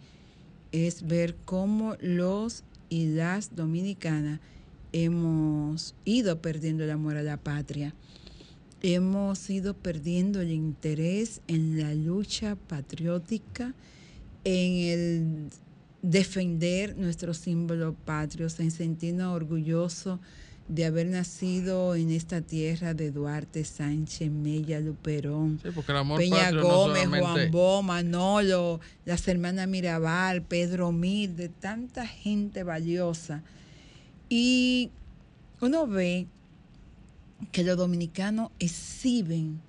es 0.72 1.08
ver 1.08 1.36
cómo 1.46 1.96
los 2.02 2.64
y 2.90 3.08
las 3.08 3.56
dominicanas 3.56 4.40
hemos 4.92 5.96
ido 6.04 6.42
perdiendo 6.42 6.84
el 6.84 6.92
amor 6.92 7.16
a 7.16 7.24
la 7.24 7.38
patria. 7.38 7.94
Hemos 8.82 9.50
ido 9.50 9.74
perdiendo 9.74 10.42
el 10.42 10.52
interés 10.52 11.42
en 11.48 11.80
la 11.80 11.94
lucha 11.94 12.56
patriótica, 12.56 13.74
en 14.44 14.74
el 14.90 15.50
defender 16.02 16.98
nuestros 16.98 17.38
símbolos 17.38 17.96
patrios, 18.06 18.60
en 18.60 18.72
sentirnos 18.72 19.36
orgullosos 19.36 20.20
de 20.70 20.86
haber 20.86 21.08
nacido 21.08 21.96
en 21.96 22.12
esta 22.12 22.42
tierra 22.42 22.94
de 22.94 23.10
Duarte, 23.12 23.66
Sánchez, 23.66 24.30
Mella, 24.30 24.80
Luperón, 24.80 25.60
Sí, 25.64 25.70
Peña 26.18 26.52
no 26.52 26.62
Gómez, 26.62 27.04
solamente- 27.04 27.20
Juan 27.20 27.52
Bo, 27.52 27.82
Manolo, 27.82 28.80
las 29.04 29.28
hermanas 29.28 29.68
Mirabal, 29.68 30.44
Pedro 30.44 30.92
Mil, 30.92 31.36
de 31.36 31.50
tanta 31.50 32.06
gente 32.06 32.62
valiosa. 32.64 33.42
Y 34.30 34.92
uno 35.60 35.88
ve 35.88 36.28
que 37.52 37.64
los 37.64 37.76
dominicanos 37.76 38.52
exhiben 38.60 39.60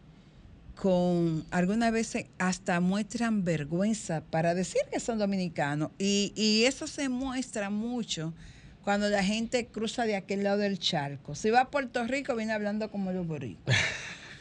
con, 0.74 1.44
algunas 1.50 1.92
veces 1.92 2.26
hasta 2.38 2.78
muestran 2.80 3.42
vergüenza 3.42 4.22
para 4.30 4.54
decir 4.54 4.82
que 4.92 5.00
son 5.00 5.18
dominicanos. 5.18 5.92
Y, 5.98 6.34
y 6.36 6.64
eso 6.64 6.86
se 6.86 7.08
muestra 7.08 7.70
mucho 7.70 8.34
cuando 8.84 9.08
la 9.08 9.22
gente 9.22 9.66
cruza 9.66 10.04
de 10.04 10.16
aquel 10.16 10.42
lado 10.44 10.58
del 10.58 10.78
charco. 10.78 11.34
Si 11.34 11.50
va 11.50 11.60
a 11.62 11.68
Puerto 11.70 12.04
Rico, 12.04 12.34
viene 12.36 12.52
hablando 12.52 12.90
como 12.90 13.12
los 13.12 13.26
boricuas. 13.26 13.76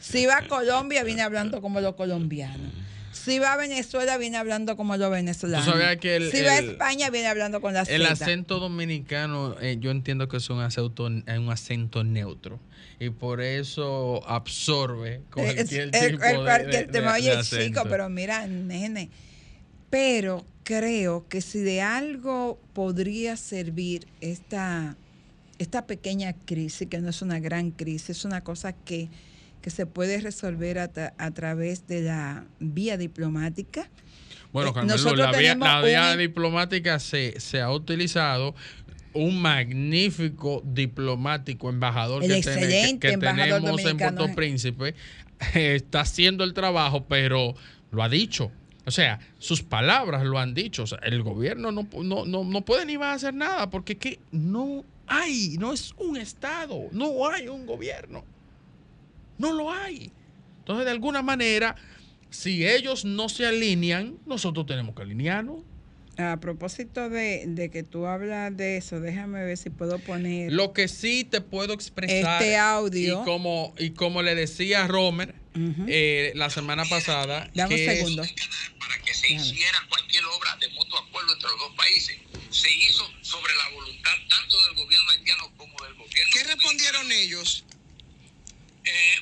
Si 0.02 0.24
va 0.24 0.38
a 0.38 0.48
Colombia, 0.48 1.04
viene 1.04 1.20
hablando 1.20 1.60
como 1.60 1.78
los 1.82 1.94
colombianos. 1.94 2.72
Si 3.12 3.38
va 3.38 3.52
a 3.52 3.56
Venezuela, 3.58 4.16
viene 4.16 4.38
hablando 4.38 4.74
como 4.74 4.96
los 4.96 5.10
venezolanos. 5.10 5.66
¿Tú 5.66 5.72
sabías 5.72 5.98
que 5.98 6.16
el- 6.16 6.30
si 6.30 6.40
va 6.40 6.52
a 6.52 6.58
España, 6.58 7.10
viene 7.10 7.28
hablando 7.28 7.60
con 7.60 7.74
la 7.74 7.80
El 7.82 8.02
Z. 8.06 8.12
acento 8.14 8.60
dominicano, 8.60 9.56
eh, 9.60 9.76
yo 9.78 9.90
entiendo 9.90 10.26
que 10.26 10.38
es 10.38 10.48
un 10.48 10.60
acento, 10.60 11.04
un 11.04 11.50
acento 11.50 12.02
neutro. 12.02 12.58
Y 12.98 13.10
por 13.10 13.42
eso 13.42 14.26
absorbe 14.26 15.20
cualquier 15.30 15.58
Es- 15.58 15.72
el- 15.72 15.90
tipo 15.90 16.24
el- 16.24 16.32
de, 16.38 16.44
cualquier 16.44 16.86
de- 16.86 16.92
tema. 16.92 17.12
de- 17.12 17.20
Oye, 17.20 17.36
de 17.36 17.42
chico, 17.44 17.82
pero 17.90 18.08
mira, 18.08 18.46
nene. 18.46 19.10
Pero 19.90 20.46
creo 20.70 21.26
que 21.28 21.40
si 21.40 21.58
de 21.58 21.80
algo 21.82 22.60
podría 22.74 23.36
servir 23.36 24.06
esta, 24.20 24.96
esta 25.58 25.84
pequeña 25.88 26.32
crisis, 26.44 26.86
que 26.88 26.98
no 27.00 27.10
es 27.10 27.22
una 27.22 27.40
gran 27.40 27.72
crisis, 27.72 28.10
es 28.10 28.24
una 28.24 28.42
cosa 28.42 28.72
que, 28.72 29.08
que 29.62 29.70
se 29.70 29.86
puede 29.86 30.20
resolver 30.20 30.78
a, 30.78 30.92
tra- 30.92 31.12
a 31.18 31.30
través 31.32 31.88
de 31.88 32.02
la 32.02 32.44
vía 32.60 32.96
diplomática. 32.96 33.88
Bueno, 34.52 34.70
Eh, 34.80 34.84
nosotros 34.86 35.18
la 35.18 35.36
vía, 35.36 35.56
la 35.56 35.82
vía 35.82 36.12
un- 36.12 36.18
diplomática 36.18 37.00
se, 37.00 37.40
se 37.40 37.60
ha 37.60 37.72
utilizado. 37.72 38.54
Un 39.12 39.42
magnífico 39.42 40.62
diplomático, 40.64 41.68
embajador 41.68 42.22
El 42.22 42.30
que, 42.30 42.36
excelente 42.36 43.08
que 43.08 43.14
embajador 43.14 43.60
tenemos 43.60 43.84
en. 43.84 43.96
Puerto 43.98 44.34
Príncipe, 44.36 44.94
eh, 45.54 45.74
está 45.74 46.02
haciendo 46.02 46.44
el 46.44 46.54
trabajo, 46.54 47.06
pero 47.08 47.56
lo 47.90 48.04
ha 48.04 48.08
dicho. 48.08 48.52
O 48.90 48.92
sea, 48.92 49.20
sus 49.38 49.62
palabras 49.62 50.24
lo 50.24 50.36
han 50.40 50.52
dicho. 50.52 50.82
El 51.02 51.22
gobierno 51.22 51.70
no, 51.70 51.86
no, 52.02 52.26
no, 52.26 52.42
no 52.42 52.60
puede 52.62 52.84
ni 52.84 52.96
va 52.96 53.12
a 53.12 53.14
hacer 53.14 53.32
nada 53.32 53.70
porque 53.70 53.96
que 53.96 54.18
no 54.32 54.84
hay, 55.06 55.58
no 55.60 55.72
es 55.72 55.94
un 55.96 56.16
Estado, 56.16 56.88
no 56.90 57.24
hay 57.28 57.46
un 57.46 57.66
gobierno. 57.66 58.24
No 59.38 59.52
lo 59.52 59.70
hay. 59.70 60.10
Entonces, 60.58 60.86
de 60.86 60.90
alguna 60.90 61.22
manera, 61.22 61.76
si 62.30 62.66
ellos 62.66 63.04
no 63.04 63.28
se 63.28 63.46
alinean, 63.46 64.18
nosotros 64.26 64.66
tenemos 64.66 64.96
que 64.96 65.02
alinearnos. 65.02 65.60
A 66.20 66.36
propósito 66.38 67.08
de, 67.08 67.44
de 67.46 67.70
que 67.70 67.82
tú 67.82 68.06
hablas 68.06 68.54
de 68.56 68.76
eso, 68.76 69.00
déjame 69.00 69.42
ver 69.44 69.56
si 69.56 69.70
puedo 69.70 69.98
poner 69.98 70.52
Lo 70.52 70.72
que 70.72 70.86
sí 70.88 71.24
te 71.24 71.40
puedo 71.40 71.72
expresar. 71.72 72.42
Este 72.42 72.56
audio. 72.56 73.22
Y 73.22 73.24
como, 73.24 73.74
y 73.78 73.90
como 73.90 74.22
le 74.22 74.34
decía 74.34 74.84
a 74.84 74.86
Romer 74.86 75.34
Ujú. 75.54 75.86
eh, 75.88 76.32
la 76.34 76.50
semana 76.50 76.84
pasada. 76.84 77.50
Dame 77.54 77.74
un 77.74 77.80
que- 77.80 77.96
segundo. 77.96 78.22
para 78.78 78.98
que 79.02 79.14
se 79.14 79.32
hiciera 79.32 79.78
cualquier 79.88 80.24
obra 80.26 80.56
de 80.60 80.68
mutuo 80.70 80.98
acuerdo 80.98 81.32
entre 81.32 81.48
los 81.48 81.58
dos 81.58 81.74
países. 81.76 82.16
Se 82.50 82.70
hizo 82.70 83.08
sobre 83.22 83.54
la 83.56 83.68
voluntad 83.70 84.12
tanto 84.28 84.60
del 84.66 84.74
gobierno 84.74 85.10
haitiano 85.10 85.52
como 85.56 85.72
del 85.84 85.94
gobierno. 85.94 86.32
¿Qué 86.34 86.44
respondieron 86.44 87.10
ellos? 87.12 87.64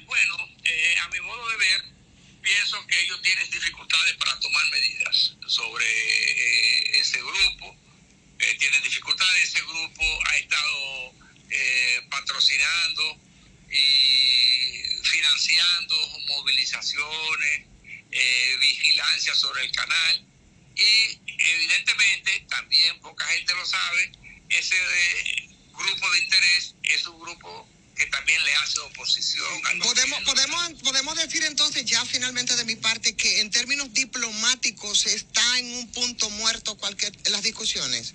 bueno, 0.06 0.36
eh, 0.64 0.94
a 1.04 1.08
mi 1.10 1.20
modo 1.20 1.48
de 1.50 1.56
ver, 1.58 1.97
pienso 2.42 2.86
que 2.86 3.00
ellos 3.00 3.20
tienen 3.22 3.50
dificultades 3.50 4.16
para 4.16 4.38
tomar 4.40 4.64
medidas 4.70 5.36
sobre 5.46 5.84
eh, 5.86 7.00
ese 7.00 7.18
grupo. 7.18 7.76
Eh, 8.38 8.56
tienen 8.58 8.82
dificultades. 8.82 9.44
Ese 9.44 9.60
grupo 9.62 10.04
ha 10.26 10.36
estado 10.36 11.12
eh, 11.50 12.02
patrocinando 12.10 13.18
y 13.70 14.82
financiando 15.02 15.96
movilizaciones, 16.28 17.66
eh, 18.10 18.56
vigilancia 18.60 19.34
sobre 19.34 19.64
el 19.64 19.72
canal 19.72 20.24
y 20.74 21.20
evidentemente 21.38 22.46
también 22.48 22.98
poca 23.00 23.26
gente 23.26 23.54
lo 23.54 23.66
sabe, 23.66 24.12
ese 24.48 24.76
eh, 24.76 25.48
grupo 25.72 26.10
de 26.10 26.18
interés 26.20 26.74
es 26.82 27.06
un 27.06 27.20
grupo 27.20 27.68
que 27.98 28.06
también 28.06 28.42
le 28.44 28.54
hace 28.54 28.78
oposición 28.80 29.66
al 29.66 29.78
Podemos, 29.80 30.22
podemos, 30.22 30.72
podemos 30.82 31.16
decir 31.16 31.42
entonces 31.44 31.84
ya 31.84 32.04
finalmente 32.06 32.54
de 32.54 32.64
mi 32.64 32.76
parte 32.76 33.16
que 33.16 33.40
en 33.40 33.50
términos 33.50 33.92
diplomáticos 33.92 35.06
está 35.06 35.58
en 35.58 35.72
un 35.74 35.90
punto 35.90 36.30
muerto 36.30 36.76
cualquier 36.76 37.12
las 37.30 37.42
discusiones. 37.42 38.14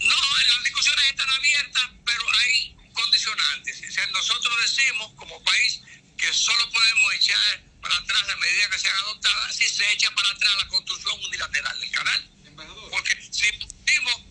No, 0.00 0.38
las 0.54 0.64
discusiones 0.64 1.04
están 1.10 1.30
abiertas, 1.30 1.90
pero 2.04 2.22
hay 2.40 2.76
condicionantes. 2.92 3.82
O 3.88 3.92
sea, 3.92 4.06
nosotros 4.08 4.54
decimos 4.66 5.12
como 5.16 5.42
país 5.42 5.80
que 6.16 6.32
solo 6.32 6.70
podemos 6.70 7.14
echar 7.14 7.62
para 7.80 7.96
atrás 7.96 8.26
las 8.28 8.38
medidas 8.38 8.68
que 8.70 8.78
sean 8.78 8.96
adoptadas 8.98 9.56
si 9.56 9.68
se 9.68 9.92
echa 9.92 10.10
para 10.12 10.30
atrás 10.30 10.52
la 10.58 10.68
construcción 10.68 11.24
unilateral 11.24 11.80
del 11.80 11.90
canal. 11.90 12.30
Porque 12.90 13.16
si 13.30 13.50
pusimos 13.52 14.22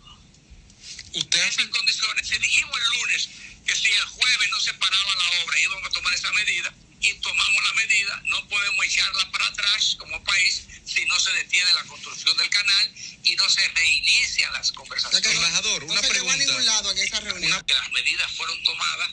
esas 1.12 1.66
condiciones, 1.66 2.28
si 2.28 2.38
dijimos 2.38 2.78
el 2.78 3.00
lunes 3.00 3.28
que 3.66 3.74
si 3.76 3.88
el 3.90 4.04
jueves 4.04 4.48
no 4.50 4.60
se 4.60 4.74
paraba 4.74 5.14
la 5.16 5.44
obra 5.44 5.58
íbamos 5.60 5.86
a 5.88 5.90
tomar 5.92 6.14
esa 6.14 6.32
medida 6.32 6.72
y 7.00 7.14
tomamos 7.14 7.62
la 7.64 7.72
medida, 7.74 8.22
no 8.26 8.48
podemos 8.48 8.84
echarla 8.86 9.30
para 9.32 9.46
atrás 9.48 9.96
como 9.98 10.22
país 10.24 10.66
si 10.84 11.04
no 11.06 11.18
se 11.18 11.32
detiene 11.32 11.72
la 11.74 11.82
construcción 11.84 12.36
del 12.36 12.50
canal 12.50 12.94
y 13.24 13.34
no 13.36 13.48
se 13.48 13.66
reinician 13.68 14.52
las 14.52 14.72
conversaciones. 14.72 15.26
embajador, 15.32 15.84
una 15.84 16.00
pregunta. 16.00 16.36
No 16.36 16.44
ningún 16.44 16.66
lado 16.66 16.90
en 16.92 16.98
esa 16.98 17.20
reunión. 17.20 17.52
Una 17.52 17.62
que 17.64 17.74
las 17.74 17.90
medidas 17.92 18.30
fueron 18.32 18.62
tomadas 18.64 19.10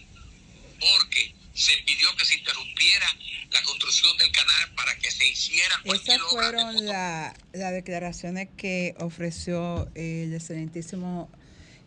porque 0.80 1.36
se 1.54 1.76
pidió 1.86 2.16
que 2.16 2.26
se 2.26 2.36
interrumpiera 2.36 3.08
la 3.52 3.62
construcción 3.64 4.16
del 4.18 4.32
canal 4.32 4.74
para 4.76 4.96
que 4.98 5.12
se 5.12 5.28
hiciera 5.28 5.82
Esas 5.84 6.00
obra 6.06 6.14
de 6.14 6.20
fueron 6.30 6.86
la- 6.86 7.36
las 7.54 7.74
declaraciones 7.74 8.48
que 8.58 8.96
ofreció 9.00 9.90
el 9.96 10.34
excelentísimo 10.34 11.30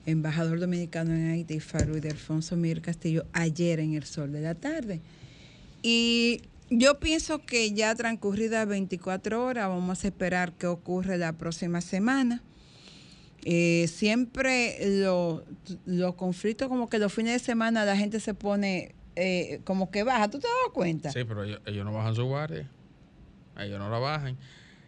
embajador 0.07 0.59
dominicano 0.61 1.15
en 1.15 1.31
Haití, 1.31 1.61
Farid 1.61 2.05
Alfonso 2.07 2.57
Mir 2.57 2.81
Castillo, 2.83 3.25
ayer 3.33 3.81
en 3.81 3.95
el 3.95 4.05
sol 4.05 4.33
de 4.33 4.41
la 4.41 4.55
tarde. 4.55 5.01
Y 5.83 6.43
yo 6.71 6.99
pienso 7.01 7.45
que 7.45 7.73
ya 7.73 7.95
transcurridas 7.95 8.67
24 8.67 9.45
horas, 9.45 9.69
vamos 9.69 10.05
a 10.05 10.09
esperar 10.09 10.53
qué 10.53 10.67
ocurre 10.67 11.19
la 11.19 11.33
próxima 11.35 11.81
semana. 11.81 12.43
Eh, 13.45 13.89
siempre 13.93 14.77
lo- 15.01 15.45
los 15.85 16.15
conflictos, 16.15 16.69
como 16.69 16.89
que 16.89 16.99
los 16.99 17.13
fines 17.13 17.33
de 17.33 17.39
semana 17.45 17.85
la 17.85 17.97
gente 17.97 18.21
se 18.21 18.35
pone 18.35 18.95
eh, 19.17 19.61
como 19.65 19.91
que 19.91 20.05
baja. 20.05 20.31
¿Tú 20.31 20.39
te 20.39 20.47
has 20.47 20.53
dado 20.63 20.73
cuenta? 20.73 21.11
Sí, 21.13 21.25
pero 21.25 21.45
ellos, 21.45 21.61
ellos 21.67 21.85
no 21.85 21.93
bajan 21.93 22.15
su 22.15 22.25
guardia. 22.25 22.67
Ellos 23.59 23.79
no 23.79 23.91
la 23.91 23.99
bajan. 23.99 24.39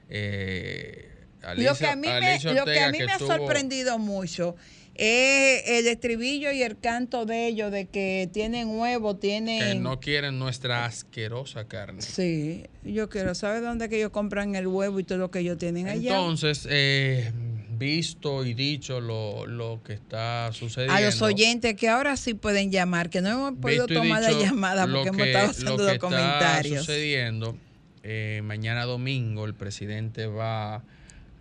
Eh, 0.09 1.11
lo 1.59 1.75
que 1.75 1.87
a 1.87 1.97
mí, 1.97 2.07
me, 2.07 2.13
Alicia 2.15 2.51
lo 2.55 2.65
que 2.65 2.71
Ortega, 2.71 2.87
a 2.87 2.91
mí 2.91 2.99
que 2.99 3.05
me 3.07 3.13
ha 3.13 3.19
sorprendido 3.19 3.99
mucho 3.99 4.57
es 4.95 5.63
el 5.67 5.87
estribillo 5.89 6.53
y 6.53 6.63
el 6.63 6.79
canto 6.79 7.27
de 7.27 7.47
ellos 7.49 7.73
de 7.73 7.87
que 7.87 8.29
tienen 8.33 8.69
huevo, 8.69 9.15
Que 9.15 9.21
tienen... 9.29 9.83
no 9.83 9.99
quieren 10.01 10.39
nuestra 10.39 10.85
asquerosa 10.85 11.67
carne. 11.67 12.03
Sí, 12.03 12.65
yo 12.85 13.09
quiero 13.09 13.35
saber 13.35 13.63
dónde 13.63 13.89
que 13.89 13.97
ellos 13.97 14.11
compran 14.11 14.55
el 14.55 14.67
huevo 14.67 15.01
y 15.01 15.05
todo 15.05 15.19
lo 15.19 15.31
que 15.31 15.41
ellos 15.41 15.59
tienen 15.59 15.89
allá. 15.89 16.11
Entonces, 16.11 16.67
eh, 16.71 17.33
visto 17.77 18.45
y 18.45 18.55
dicho 18.55 19.01
lo, 19.01 19.47
lo 19.47 19.83
que 19.83 19.95
está 19.95 20.51
sucediendo. 20.53 20.95
a 20.95 21.01
los 21.01 21.21
oyentes 21.23 21.75
que 21.75 21.89
ahora 21.89 22.17
sí 22.17 22.35
pueden 22.35 22.71
llamar, 22.71 23.11
que 23.11 23.21
no 23.21 23.31
hemos 23.31 23.55
podido 23.61 23.87
tomar 23.87 24.23
la 24.23 24.33
llamada 24.33 24.87
lo 24.87 25.03
porque 25.03 25.09
hemos 25.09 25.27
estado 25.27 25.45
lo 25.47 25.51
haciendo 25.51 25.77
que 25.77 25.83
los 25.83 25.93
está 25.95 25.99
comentarios. 26.07 26.85
sucediendo, 26.85 27.57
eh, 28.05 28.41
mañana 28.45 28.85
domingo 28.85 29.45
el 29.45 29.55
presidente 29.55 30.27
va 30.27 30.85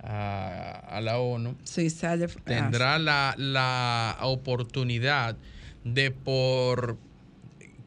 a, 0.04 0.80
a 0.90 1.02
la 1.02 1.18
ONU. 1.20 1.56
Sí, 1.64 1.90
sale. 1.90 2.28
Tendrá 2.44 3.00
la, 3.00 3.34
la 3.38 4.18
oportunidad 4.22 5.38
de 5.84 6.12
por 6.12 6.98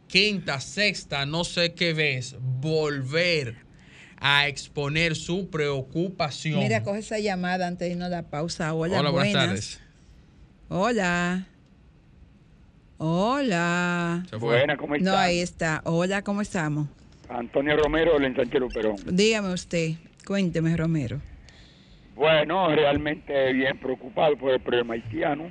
quinta, 0.09 0.61
sexta, 0.61 1.27
no 1.27 1.45
sé 1.45 1.75
qué 1.75 1.93
vez, 1.93 2.37
volver 2.41 3.57
a 4.19 4.49
exponer 4.49 5.15
su 5.15 5.51
preocupación. 5.51 6.59
Mira, 6.61 6.83
coge 6.83 7.01
esa 7.01 7.19
llamada 7.19 7.67
antes 7.67 7.87
de 7.89 7.93
irnos 7.93 8.07
a 8.07 8.11
la 8.11 8.23
pausa. 8.23 8.73
Hola, 8.73 9.01
Hola, 9.01 9.11
buenas 9.11 9.33
buenas. 9.33 9.47
tardes. 9.49 9.81
Hola. 10.69 11.47
Hola. 12.99 14.25
Se 14.31 14.39
fue. 14.39 14.57
Buena, 14.57 14.77
¿cómo 14.77 14.95
No, 14.95 14.99
está? 15.11 15.23
ahí 15.23 15.41
está. 15.41 15.83
Hola, 15.85 16.23
¿cómo 16.23 16.41
estamos? 16.41 16.89
Antonio 17.29 17.77
Romero, 17.77 18.17
el 18.17 18.25
ensanche 18.25 18.59
Luperón. 18.59 18.97
Dígame 19.07 19.53
usted, 19.53 19.93
cuénteme, 20.27 20.77
Romero. 20.77 21.21
Bueno, 22.17 22.75
realmente 22.75 23.53
bien 23.53 23.77
preocupado 23.77 24.39
por 24.39 24.51
el 24.51 24.61
problema 24.61 24.95
haitiano, 24.95 25.51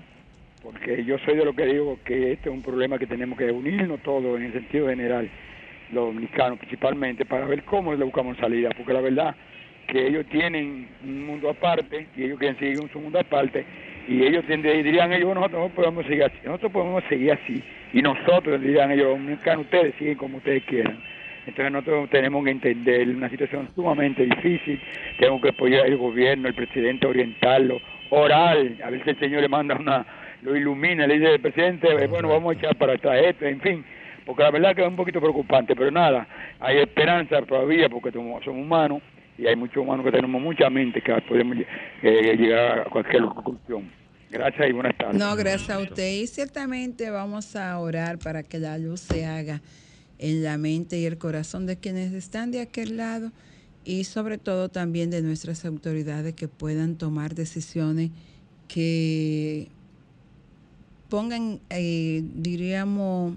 porque 0.64 1.06
yo 1.06 1.20
soy 1.20 1.36
de 1.36 1.46
lo 1.46 1.54
que 1.54 1.64
digo 1.68 2.00
que 2.04 2.32
este 2.32 2.50
es 2.50 2.56
un 2.56 2.64
problema 2.64 2.98
que 2.98 3.06
tenemos 3.06 3.38
que 3.38 3.52
unirnos 3.52 4.02
todos 4.02 4.36
en 4.40 4.48
el 4.48 4.52
sentido 4.52 4.90
general, 4.90 5.30
los 5.92 6.08
dominicanos 6.08 6.58
principalmente, 6.58 7.24
para 7.24 7.46
ver 7.46 7.64
cómo 7.66 7.94
le 7.94 8.04
buscamos 8.04 8.36
salida, 8.38 8.70
porque 8.76 8.94
la 8.94 9.02
verdad 9.02 9.36
que 9.88 10.08
ellos 10.08 10.26
tienen 10.32 10.90
un 11.04 11.28
mundo 11.28 11.52
aparte 11.52 12.08
y 12.18 12.24
ellos 12.24 12.40
quieren 12.40 12.58
seguir 12.58 12.80
un 12.80 13.04
mundo 13.04 13.20
aparte 13.20 13.64
y 14.08 14.24
ellos 14.24 14.44
dirían 14.48 15.14
ellos 15.14 15.36
nosotros 15.36 15.70
no 15.70 15.70
podemos 15.70 16.04
seguir 16.08 16.24
así, 16.24 16.38
nosotros 16.46 16.72
podemos 16.72 17.04
seguir 17.08 17.34
así 17.34 17.64
y 17.94 18.02
nosotros 18.02 18.60
dirían 18.60 18.90
ellos 18.90 19.06
los 19.10 19.20
dominicanos 19.20 19.66
ustedes 19.66 19.94
siguen 20.00 20.16
como 20.16 20.38
ustedes 20.38 20.64
quieran. 20.64 20.98
Entonces 21.46 21.72
nosotros 21.72 22.10
tenemos 22.10 22.44
que 22.44 22.52
entender 22.52 23.08
una 23.10 23.30
situación 23.30 23.70
sumamente 23.76 24.26
difícil, 24.26 24.82
tenemos 25.20 25.42
que 25.42 25.50
apoyar 25.50 25.86
al 25.86 25.98
gobierno, 25.98 26.48
el 26.48 26.56
presidente 26.56 27.06
orientarlo, 27.06 27.80
orar, 28.10 28.58
a 28.58 28.90
si 28.90 29.10
el 29.10 29.20
Señor 29.20 29.42
le 29.42 29.50
manda 29.50 29.76
una 29.76 30.06
lo 30.42 30.56
ilumina, 30.56 31.08
le 31.08 31.16
dice 31.16 31.34
el 31.34 31.42
presidente, 31.42 31.88
eh, 31.88 32.08
bueno, 32.08 32.30
vamos 32.30 32.56
a 32.56 32.60
echar 32.60 32.76
para 32.78 32.94
atrás 32.94 33.20
esto, 33.24 33.46
en 33.46 33.60
fin, 33.62 33.86
porque 34.26 34.44
la 34.44 34.52
verdad 34.52 34.76
que 34.76 34.82
es 34.82 34.88
un 34.88 34.96
poquito 34.96 35.20
preocupante, 35.20 35.76
pero 35.76 35.92
nada, 35.92 36.28
hay 36.60 36.78
esperanza 36.78 37.42
todavía 37.42 37.90
porque 37.90 38.12
somos, 38.12 38.44
somos 38.44 38.62
humanos 38.62 39.02
y 39.38 39.48
hay 39.48 39.56
muchos 39.56 39.78
humanos 39.78 40.06
que 40.06 40.12
tenemos 40.12 40.42
mucha 40.42 40.70
mente 40.70 41.02
que 41.02 41.14
podemos 41.28 41.58
eh, 42.02 42.36
llegar 42.38 42.80
a 42.80 42.84
cualquier 42.86 43.24
conclusión. 43.24 43.92
Gracias 44.30 44.70
y 44.70 44.72
buenas 44.72 44.96
tardes. 44.98 45.16
No, 45.16 45.36
gracias 45.36 45.70
a 45.70 45.80
usted. 45.80 46.12
Y 46.12 46.28
ciertamente 46.28 47.10
vamos 47.10 47.56
a 47.56 47.80
orar 47.80 48.18
para 48.18 48.44
que 48.44 48.58
la 48.58 48.78
luz 48.78 49.02
se 49.02 49.26
haga 49.26 49.62
en 50.20 50.44
la 50.44 50.58
mente 50.58 50.98
y 51.00 51.06
el 51.06 51.18
corazón 51.18 51.66
de 51.66 51.78
quienes 51.78 52.14
están 52.14 52.52
de 52.52 52.62
aquel 52.62 52.98
lado 52.98 53.32
y 53.84 54.04
sobre 54.06 54.38
todo 54.38 54.70
también 54.70 55.12
de 55.12 55.22
nuestras 55.22 55.66
autoridades 55.66 56.34
que 56.34 56.48
puedan 56.48 56.96
tomar 56.96 57.36
decisiones 57.36 58.12
que 58.68 59.68
pongan, 61.10 61.60
eh, 61.70 62.24
diríamos, 62.36 63.36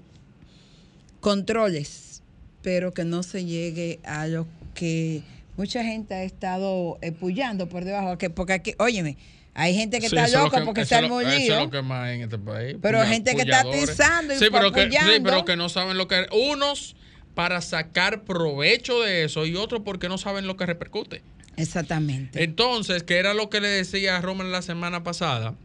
controles, 1.20 2.22
pero 2.62 2.92
que 2.92 3.04
no 3.04 3.22
se 3.22 3.44
llegue 3.44 4.00
a 4.04 4.26
lo 4.26 4.46
que 4.74 5.22
mucha 5.56 5.84
gente 5.84 6.14
ha 6.14 6.22
estado 6.22 6.98
epullando 7.02 7.68
por 7.68 7.84
debajo, 7.84 8.16
que 8.16 8.30
porque 8.30 8.54
aquí, 8.54 8.74
óyeme, 8.78 9.16
hay 9.58 9.74
gente 9.74 9.98
que 9.98 10.06
está 10.06 10.28
loca 10.28 10.64
porque 10.64 10.84
se 10.86 10.94
han 10.94 11.08
molido. 11.08 11.32
Eso 11.32 11.54
es 11.54 11.64
lo 11.64 11.70
que 11.70 11.82
más 11.82 12.10
en 12.10 12.22
este 12.22 12.38
país. 12.38 12.76
Pero 12.80 13.00
hay 13.00 13.08
gente 13.08 13.34
que 13.34 13.42
está 13.42 13.60
atizando 13.60 14.32
y 14.32 14.38
sí, 14.38 14.46
pero 14.52 14.70
que, 14.70 14.88
sí, 14.88 15.20
pero 15.22 15.44
que 15.44 15.56
no 15.56 15.68
saben 15.68 15.98
lo 15.98 16.06
que... 16.06 16.28
Unos 16.30 16.94
para 17.34 17.60
sacar 17.60 18.22
provecho 18.22 19.00
de 19.00 19.24
eso 19.24 19.46
y 19.46 19.56
otros 19.56 19.82
porque 19.84 20.08
no 20.08 20.16
saben 20.16 20.46
lo 20.46 20.56
que 20.56 20.64
repercute. 20.64 21.22
Exactamente. 21.56 22.44
Entonces, 22.44 23.02
que 23.02 23.16
era 23.16 23.34
lo 23.34 23.50
que 23.50 23.60
le 23.60 23.66
decía 23.66 24.16
a 24.16 24.20
Roman 24.20 24.52
la 24.52 24.62
semana 24.62 25.02
pasada, 25.02 25.56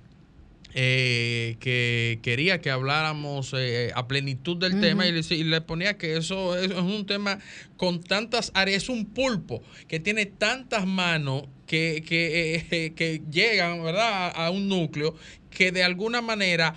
eh, 0.75 1.57
que 1.59 2.19
quería 2.23 2.59
que 2.59 2.71
habláramos 2.71 3.53
eh, 3.55 3.91
a 3.93 4.07
plenitud 4.07 4.57
del 4.57 4.81
tema 4.81 5.05
y 5.05 5.43
le, 5.43 5.61
ponía 5.61 5.99
que 5.99 6.17
eso 6.17 6.57
es, 6.57 6.71
un 6.71 7.05
tema 7.05 7.37
con 7.77 8.01
tantas 8.01 8.49
áreas, 8.55 8.83
es 8.83 8.89
un 8.89 9.05
pulpo 9.05 9.61
que 9.87 9.99
tiene 9.99 10.25
tantas 10.25 10.87
manos 10.87 11.43
que, 11.67 12.03
que, 12.03 12.55
eh, 12.71 12.93
que 12.95 13.21
llegan 13.29 13.83
¿verdad? 13.83 14.31
A, 14.35 14.49
un 14.49 14.67
núcleo 14.67 15.15
que 15.51 15.71
de 15.71 15.83
alguna 15.83 16.21
manera 16.23 16.73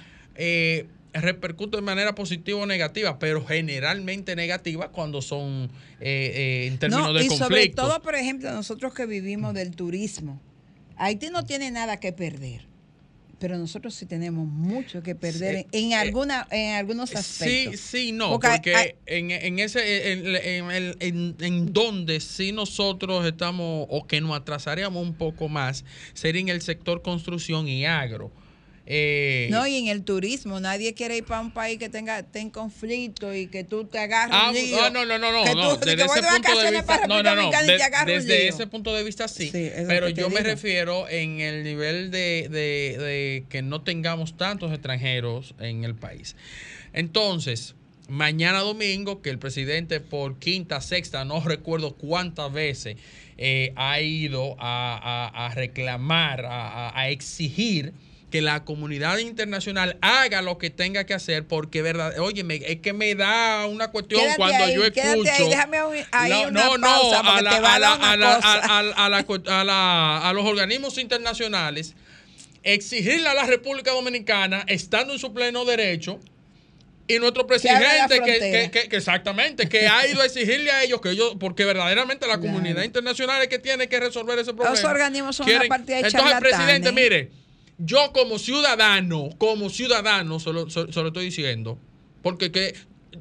repercute 1.15 1.79
de 1.79 1.83
manera 1.83 2.15
positiva 2.15 2.61
o 2.61 2.67
negativa, 2.67 3.19
pero 3.19 3.47
generalmente 3.47 4.37
negativa 4.37 4.93
cuando 4.93 5.23
son 5.23 5.71
en 6.01 6.77
términos 6.77 7.15
de 7.15 7.27
conflicto. 7.29 7.35
Y 7.35 7.39
sobre 7.39 7.69
todo, 7.71 8.03
por 8.03 8.15
ejemplo, 8.15 8.53
nosotros 8.53 8.93
que 8.93 9.07
vivimos 9.07 9.55
del 9.55 9.75
turismo, 9.75 10.39
Haití 10.99 11.31
no 11.31 11.47
tiene 11.47 11.71
nada 11.71 11.99
que 11.99 12.13
perder 12.13 12.76
pero 13.39 13.59
nosotros 13.59 13.95
sí 13.95 14.07
tenemos 14.07 14.47
mucho 14.47 15.03
que 15.03 15.15
perder 15.15 15.67
en, 15.73 15.93
eh, 15.93 15.95
alguna, 15.95 16.47
en 16.51 16.75
algunos 16.75 17.15
aspectos. 17.15 17.81
Sí, 17.81 18.07
sí, 18.07 18.13
no, 18.13 18.39
porque, 18.41 18.97
en, 19.07 19.31
en, 19.31 19.59
ese, 19.59 20.13
en, 20.13 21.37
en, 21.39 21.73
donde 21.73 22.21
sí 22.21 22.53
nosotros 22.53 23.27
estamos 23.27 23.87
o 23.91 24.07
que 24.07 24.21
nos 24.21 24.37
atrasaríamos 24.37 25.03
un 25.03 25.15
poco 25.15 25.49
más 25.49 25.85
sería 26.15 26.41
en 26.41 26.49
el 26.49 26.63
sector 26.63 27.03
construcción 27.03 27.69
y 27.69 27.85
agro 27.85 28.31
eh, 28.89 29.49
no, 29.51 29.67
y 29.67 29.77
en 29.79 29.89
el 29.89 30.05
turismo, 30.05 30.61
nadie 30.61 30.95
quiere 30.95 31.17
ir 31.17 31.25
para 31.25 31.41
un 31.41 31.51
país 31.51 31.77
que 31.77 31.89
tenga 31.89 32.25
en 32.35 32.51
conflicto 32.51 33.35
y 33.35 33.49
que 33.49 33.65
tú 33.65 33.85
te 33.85 33.99
agarres 33.99 34.37
ah, 34.39 34.53
No, 34.93 35.05
no, 35.05 35.19
no, 35.19 35.19
no, 35.19 35.77
desde 35.77 36.05
ese 36.05 36.23
punto 36.23 36.61
de 36.61 36.71
vista, 36.71 37.07
no, 37.09 37.23
no, 37.23 37.35
no, 37.35 37.51
desde 38.07 38.47
ese 38.47 38.67
punto 38.69 38.95
de 38.95 39.03
vista 39.03 39.27
sí, 39.27 39.51
pero 39.89 40.09
yo 40.09 40.31
me 40.31 40.41
refiero 40.41 41.09
en 41.09 41.41
el 41.41 41.65
nivel 41.65 42.13
de, 42.13 42.49
de, 42.49 42.97
de 42.99 43.45
que 43.49 43.61
no 43.63 43.83
tengamos 43.83 44.37
tantos 44.37 44.73
extranjeros 44.73 45.55
en 45.59 45.83
el 45.83 45.97
país. 45.97 46.37
Entonces, 46.93 47.75
mañana 48.09 48.61
domingo, 48.61 49.21
que 49.21 49.31
el 49.31 49.41
presidente 49.41 49.99
por 49.99 50.39
quinta, 50.39 50.81
sexta, 50.81 51.25
no 51.25 51.41
recuerdo 51.41 51.97
cuántas 51.97 52.53
veces, 52.53 52.97
eh, 53.37 53.73
ha 53.75 54.01
ido 54.01 54.55
a, 54.61 55.29
a, 55.35 55.47
a 55.47 55.55
reclamar, 55.55 56.47
a, 56.47 56.97
a 56.99 57.11
exigir 57.11 57.93
que 58.31 58.43
la 58.43 58.65
comunidad 58.65 59.19
internacional 59.19 59.99
haga 60.01 60.43
lo 60.43 60.59
que 60.59 60.71
tenga 60.71 61.05
que 61.05 61.15
hacer, 61.15 61.47
porque 61.47 61.83
verdad, 61.83 62.19
oye, 62.19 62.45
es 62.67 62.81
que 62.81 62.93
me 62.93 63.15
da 63.15 63.67
una 63.67 63.93
cuestión 63.93 64.23
cuando 64.37 64.69
yo 64.69 64.85
escucho. 64.85 65.31
Ahí, 65.31 65.49
déjame 65.49 65.79
ahí 66.11 66.31
no, 66.31 66.49
una 66.49 66.65
no, 66.65 66.81
pausa 66.81 67.23
no, 67.23 67.31
a, 67.31 67.43
la, 67.43 67.51
a, 67.51 67.79
la, 67.79 67.93
a, 67.95 69.65
la, 69.65 70.29
a, 70.29 70.33
los 70.33 70.45
organismos 70.45 70.99
internacionales 70.99 71.95
exigirle 72.65 73.29
a 73.29 73.35
la 73.35 73.45
República 73.45 73.93
Dominicana, 73.93 74.65
estando 74.67 75.13
en 75.13 75.21
su 75.21 75.33
pleno 75.33 75.65
derecho, 75.65 76.19
y 77.09 77.19
nuestro 77.21 77.47
presidente, 77.47 78.21
que, 78.25 78.71
que, 78.73 78.89
que, 78.89 78.97
exactamente, 78.97 79.69
que 79.69 79.87
ha 79.87 80.07
ido 80.09 80.21
a 80.21 80.27
exigirle 80.27 80.73
a 80.73 80.83
ellos 80.83 81.01
que 81.01 81.11
ellos, 81.11 81.37
porque 81.39 81.65
verdaderamente 81.65 82.27
la 82.27 82.39
comunidad 82.39 82.83
internacional 82.83 83.41
es 83.43 83.49
que 83.49 83.61
tiene 83.61 83.89
que 83.89 84.01
resolver 84.01 84.37
ese 84.39 84.53
problema. 84.53 84.75
Los 84.75 84.85
organismos 84.85 85.37
son 85.37 85.49
una 85.49 85.65
partida 85.69 85.99
de 85.99 86.09
Entonces, 86.09 86.39
presidente, 86.41 86.91
mire, 86.91 87.31
yo 87.79 88.13
como 88.13 88.39
ciudadano, 88.39 89.31
como 89.39 89.71
ciudadano, 89.71 90.41
se 90.41 90.53
lo, 90.53 90.67
estoy 90.67 91.25
diciendo, 91.25 91.79
porque 92.23 92.51
que 92.51 92.75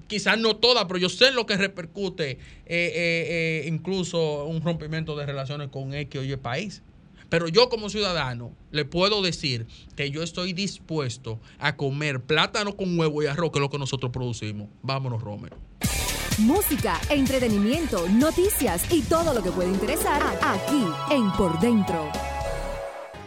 quizás 0.07 0.37
no 0.37 0.55
toda, 0.55 0.87
pero 0.87 0.99
yo 0.99 1.09
sé 1.09 1.31
lo 1.31 1.45
que 1.45 1.57
repercute 1.57 2.31
eh, 2.31 2.37
eh, 2.65 3.63
eh, 3.65 3.67
incluso 3.67 4.45
un 4.45 4.61
rompimiento 4.61 5.15
de 5.15 5.25
relaciones 5.25 5.69
con 5.69 5.93
X 5.93 6.21
o 6.21 6.23
Y 6.23 6.35
país. 6.37 6.81
Pero 7.27 7.47
yo 7.47 7.69
como 7.69 7.89
ciudadano 7.89 8.55
le 8.71 8.85
puedo 8.85 9.21
decir 9.21 9.65
que 9.95 10.11
yo 10.11 10.21
estoy 10.21 10.53
dispuesto 10.53 11.39
a 11.57 11.75
comer 11.75 12.21
plátano 12.21 12.77
con 12.77 12.97
huevo 12.97 13.23
y 13.23 13.25
arroz, 13.25 13.51
que 13.51 13.57
es 13.57 13.61
lo 13.61 13.69
que 13.69 13.79
nosotros 13.79 14.11
producimos. 14.11 14.69
Vámonos, 14.83 15.21
Romero. 15.21 15.57
Música, 16.37 16.99
entretenimiento, 17.09 18.07
noticias 18.09 18.91
y 18.91 19.01
todo 19.01 19.33
lo 19.33 19.41
que 19.41 19.51
puede 19.51 19.69
interesar 19.69 20.21
aquí 20.41 20.85
en 21.09 21.31
Por 21.31 21.59
Dentro. 21.59 22.11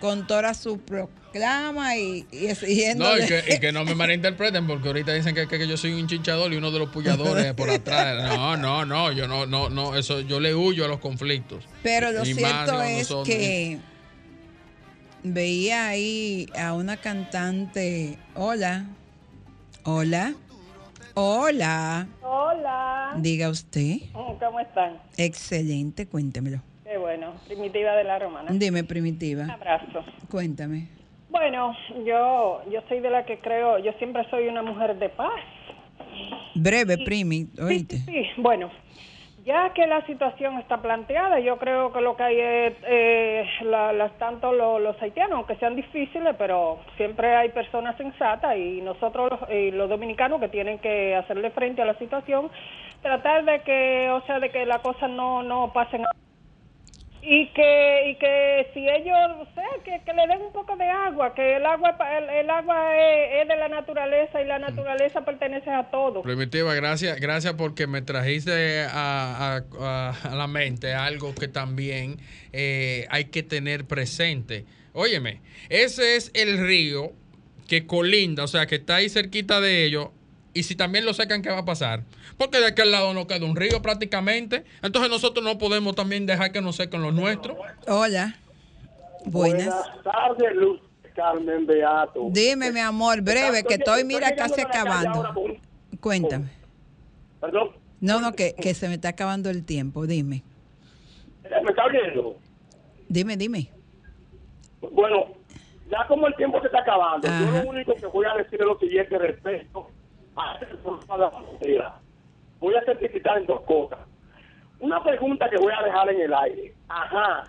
con 0.00 0.26
toda 0.26 0.54
su 0.54 0.78
proclama 0.78 1.96
y, 1.96 2.26
y 2.30 2.46
exigiendo. 2.46 3.04
No, 3.04 3.18
y 3.18 3.58
que, 3.58 3.72
no 3.72 3.84
me 3.84 3.94
malinterpreten, 3.94 4.66
porque 4.66 4.88
ahorita 4.88 5.14
dicen 5.14 5.34
que, 5.34 5.48
que, 5.48 5.66
yo 5.66 5.76
soy 5.76 5.94
un 5.94 6.06
chinchador 6.06 6.52
y 6.52 6.56
uno 6.56 6.70
de 6.70 6.78
los 6.78 6.90
pulladores 6.90 7.52
por 7.54 7.70
atrás. 7.70 8.36
No, 8.36 8.56
no, 8.56 8.84
no, 8.84 9.12
yo 9.12 9.26
no, 9.26 9.46
no, 9.46 9.70
no, 9.70 9.96
eso, 9.96 10.20
yo 10.20 10.40
le 10.40 10.54
huyo 10.54 10.84
a 10.84 10.88
los 10.88 11.00
conflictos. 11.00 11.64
Pero 11.82 12.12
lo 12.12 12.24
cierto 12.24 12.82
es 12.82 13.08
que 13.24 13.78
veía 15.24 15.88
ahí 15.88 16.46
a 16.58 16.74
una 16.74 16.98
cantante. 16.98 18.18
Hola. 18.34 18.84
Hola. 19.84 20.34
Hola. 21.14 22.06
Hola. 22.22 23.14
Diga 23.16 23.48
usted. 23.48 23.96
¿Cómo 24.12 24.60
están? 24.60 24.98
Excelente, 25.16 26.06
cuéntemelo. 26.06 26.60
Qué 26.84 26.98
bueno, 26.98 27.34
Primitiva 27.46 27.96
de 27.96 28.04
la 28.04 28.18
Romana. 28.18 28.50
Dime, 28.52 28.84
Primitiva. 28.84 29.44
Un 29.44 29.50
abrazo. 29.50 30.04
Cuéntame. 30.30 30.88
Bueno, 31.30 31.74
yo, 32.04 32.62
yo 32.70 32.80
soy 32.88 33.00
de 33.00 33.10
la 33.10 33.24
que 33.24 33.40
creo, 33.40 33.78
yo 33.78 33.92
siempre 33.98 34.24
soy 34.30 34.46
una 34.46 34.62
mujer 34.62 34.96
de 34.98 35.08
paz. 35.08 35.32
Breve, 36.54 36.98
Primi, 36.98 37.48
oíste. 37.60 37.96
sí, 37.98 38.04
sí, 38.06 38.22
bueno, 38.36 38.70
ya 39.44 39.74
que 39.74 39.86
la 39.86 40.04
situación 40.06 40.58
está 40.58 40.78
planteada, 40.80 41.38
yo 41.38 41.58
creo 41.58 41.92
que 41.92 42.00
lo 42.00 42.16
que 42.16 42.22
hay 42.22 42.40
es 42.40 42.74
eh, 42.86 43.46
las, 43.62 44.12
tanto 44.18 44.52
los, 44.52 45.00
haitianos, 45.02 45.36
aunque 45.36 45.56
sean 45.56 45.76
difíciles, 45.76 46.34
pero 46.38 46.78
siempre 46.96 47.36
hay 47.36 47.50
personas 47.50 47.96
sensatas 47.96 48.56
y 48.56 48.80
nosotros 48.80 49.30
los, 49.30 49.74
los 49.74 49.88
dominicanos 49.90 50.40
que 50.40 50.48
tienen 50.48 50.78
que 50.78 51.14
hacerle 51.14 51.50
frente 51.50 51.82
a 51.82 51.84
la 51.84 51.94
situación, 51.98 52.50
tratar 53.02 53.44
de 53.44 53.60
que, 53.60 54.10
o 54.10 54.22
sea, 54.22 54.40
de 54.40 54.50
que 54.50 54.64
las 54.64 54.78
cosas 54.78 55.10
no, 55.10 55.42
no 55.42 55.72
pasen 55.74 56.06
a 56.06 56.23
y 57.26 57.46
que 57.52 58.10
y 58.10 58.14
que 58.16 58.70
si 58.74 58.86
ellos 58.86 59.16
no 59.38 59.44
sé 59.54 59.62
que, 59.84 60.12
le 60.12 60.26
den 60.26 60.42
un 60.42 60.52
poco 60.52 60.76
de 60.76 60.84
agua 60.84 61.34
que 61.34 61.56
el 61.56 61.64
agua 61.64 61.96
el, 62.18 62.50
agua 62.50 62.96
es, 62.96 63.48
de 63.48 63.56
la 63.56 63.68
naturaleza 63.68 64.42
y 64.42 64.46
la 64.46 64.58
naturaleza 64.58 65.24
pertenece 65.24 65.70
a 65.70 65.90
todos 65.90 66.22
primitiva 66.22 66.74
gracias 66.74 67.18
gracias 67.18 67.54
porque 67.54 67.86
me 67.86 68.02
trajiste 68.02 68.84
a, 68.90 69.62
a, 69.80 70.34
la 70.34 70.46
mente 70.46 70.92
algo 70.92 71.34
que 71.34 71.48
también 71.48 72.18
eh, 72.52 73.06
hay 73.10 73.26
que 73.26 73.42
tener 73.42 73.86
presente. 73.86 74.66
Óyeme 74.92 75.40
ese 75.70 76.16
es 76.16 76.30
el 76.34 76.58
río 76.58 77.12
que 77.68 77.86
colinda 77.86 78.44
o 78.44 78.48
sea 78.48 78.66
que 78.66 78.76
está 78.76 78.96
ahí 78.96 79.08
cerquita 79.08 79.60
de 79.60 79.86
ellos 79.86 80.08
y 80.54 80.62
si 80.62 80.76
también 80.76 81.04
lo 81.04 81.12
secan, 81.12 81.42
¿qué 81.42 81.50
va 81.50 81.58
a 81.58 81.64
pasar? 81.64 82.04
Porque 82.38 82.58
de 82.60 82.66
aquel 82.66 82.92
lado 82.92 83.12
no 83.12 83.26
queda 83.26 83.44
un 83.44 83.56
río 83.56 83.82
prácticamente. 83.82 84.64
Entonces 84.82 85.10
nosotros 85.10 85.44
no 85.44 85.58
podemos 85.58 85.96
también 85.96 86.26
dejar 86.26 86.52
que 86.52 86.62
nos 86.62 86.76
sequen 86.76 87.02
los 87.02 87.12
nuestros. 87.12 87.58
Hola. 87.88 88.36
Buenas. 89.26 89.74
tardes, 90.02 90.54
Luz. 90.54 90.80
Carmen 91.14 91.64
Beato. 91.64 92.26
Dime, 92.30 92.72
mi 92.72 92.80
amor, 92.80 93.20
breve, 93.22 93.62
que 93.62 93.74
estoy, 93.74 94.02
mira, 94.02 94.34
casi 94.34 94.60
acabando. 94.60 95.32
Cuéntame. 96.00 96.50
¿Perdón? 97.40 97.70
No, 98.00 98.20
no, 98.20 98.32
que, 98.32 98.54
que 98.54 98.74
se 98.74 98.88
me 98.88 98.94
está 98.94 99.10
acabando 99.10 99.48
el 99.48 99.64
tiempo, 99.64 100.06
dime. 100.06 100.42
¿Me 101.44 101.70
está 101.70 101.84
oyendo? 101.84 102.36
Dime, 103.08 103.36
dime. 103.36 103.70
Bueno, 104.80 105.34
ya 105.88 106.04
como 106.08 106.26
el 106.26 106.34
tiempo 106.34 106.60
se 106.60 106.66
está 106.66 106.80
acabando, 106.80 107.28
yo 107.28 107.62
lo 107.62 107.70
único 107.70 107.94
que 107.94 108.06
voy 108.06 108.26
a 108.26 108.34
decir 108.34 108.60
es 108.60 108.66
lo 108.66 108.78
siguiente 108.78 109.16
respecto 109.16 109.88
a 110.36 111.16
la 111.16 111.30
frontera. 111.30 112.00
Voy 112.60 112.74
a 112.74 112.84
certificar 112.84 113.38
en 113.38 113.46
dos 113.46 113.62
cosas. 113.62 113.98
Una 114.80 115.02
pregunta 115.02 115.48
que 115.48 115.56
voy 115.56 115.72
a 115.72 115.82
dejar 115.84 116.08
en 116.10 116.20
el 116.20 116.34
aire. 116.34 116.74
Ajá, 116.88 117.44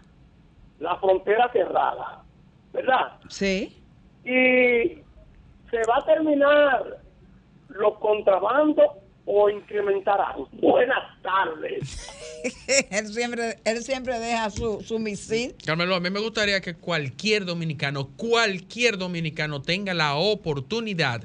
la 0.80 0.98
frontera 0.98 1.50
cerrada, 1.52 2.24
¿verdad? 2.74 3.14
Sí. 3.30 3.82
Y 4.24 5.02
se 5.70 5.78
va 5.88 5.98
a 5.98 6.06
terminar 6.06 7.00
los 7.70 7.98
contrabandos 8.00 8.86
o 9.26 9.50
incrementarán. 9.50 10.46
Buenas 10.54 11.22
tardes. 11.22 12.10
él 12.92 13.08
siempre 13.08 13.60
él 13.66 13.84
siempre 13.84 14.20
deja 14.20 14.50
su, 14.52 14.82
su 14.82 15.00
misil. 15.00 15.56
Carmelo, 15.66 15.96
a 15.96 16.00
mí 16.00 16.10
me 16.10 16.20
gustaría 16.20 16.62
que 16.62 16.76
cualquier 16.76 17.46
dominicano, 17.46 18.10
cualquier 18.16 18.98
dominicano 18.98 19.62
tenga 19.62 19.94
la 19.94 20.16
oportunidad 20.16 21.24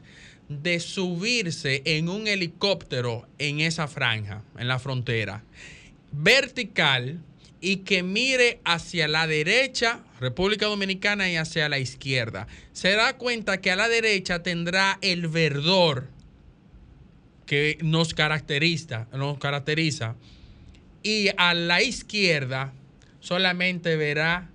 de 0.51 0.81
subirse 0.81 1.81
en 1.85 2.09
un 2.09 2.27
helicóptero 2.27 3.27
en 3.39 3.61
esa 3.61 3.87
franja, 3.87 4.43
en 4.59 4.67
la 4.67 4.81
frontera, 4.81 5.45
vertical 6.11 7.21
y 7.61 7.79
que 7.79 8.03
mire 8.03 8.61
hacia 8.65 9.07
la 9.07 9.29
derecha, 9.29 10.01
República 10.19 10.67
Dominicana, 10.67 11.31
y 11.31 11.37
hacia 11.37 11.69
la 11.69 11.79
izquierda. 11.79 12.49
Se 12.73 12.91
da 12.93 13.17
cuenta 13.17 13.61
que 13.61 13.71
a 13.71 13.77
la 13.77 13.89
derecha 13.89 14.43
tendrá 14.43 14.99
el 15.03 15.29
verdor 15.29 16.09
que 17.47 17.79
nos 17.83 18.13
caracteriza, 18.13 19.07
nos 19.13 19.39
caracteriza 19.39 20.17
y 21.05 21.29
a 21.37 21.55
la 21.55 21.81
izquierda 21.81 22.73
solamente 23.21 23.95
verá 23.97 24.51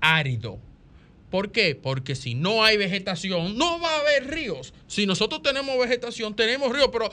árido. 0.00 0.58
¿Por 1.34 1.50
qué? 1.50 1.74
Porque 1.74 2.14
si 2.14 2.36
no 2.36 2.62
hay 2.62 2.76
vegetación, 2.76 3.58
no 3.58 3.80
va 3.80 3.90
a 3.90 4.00
haber 4.02 4.30
ríos. 4.30 4.72
Si 4.86 5.04
nosotros 5.04 5.42
tenemos 5.42 5.76
vegetación, 5.76 6.36
tenemos 6.36 6.72
ríos, 6.72 6.90
pero 6.92 7.06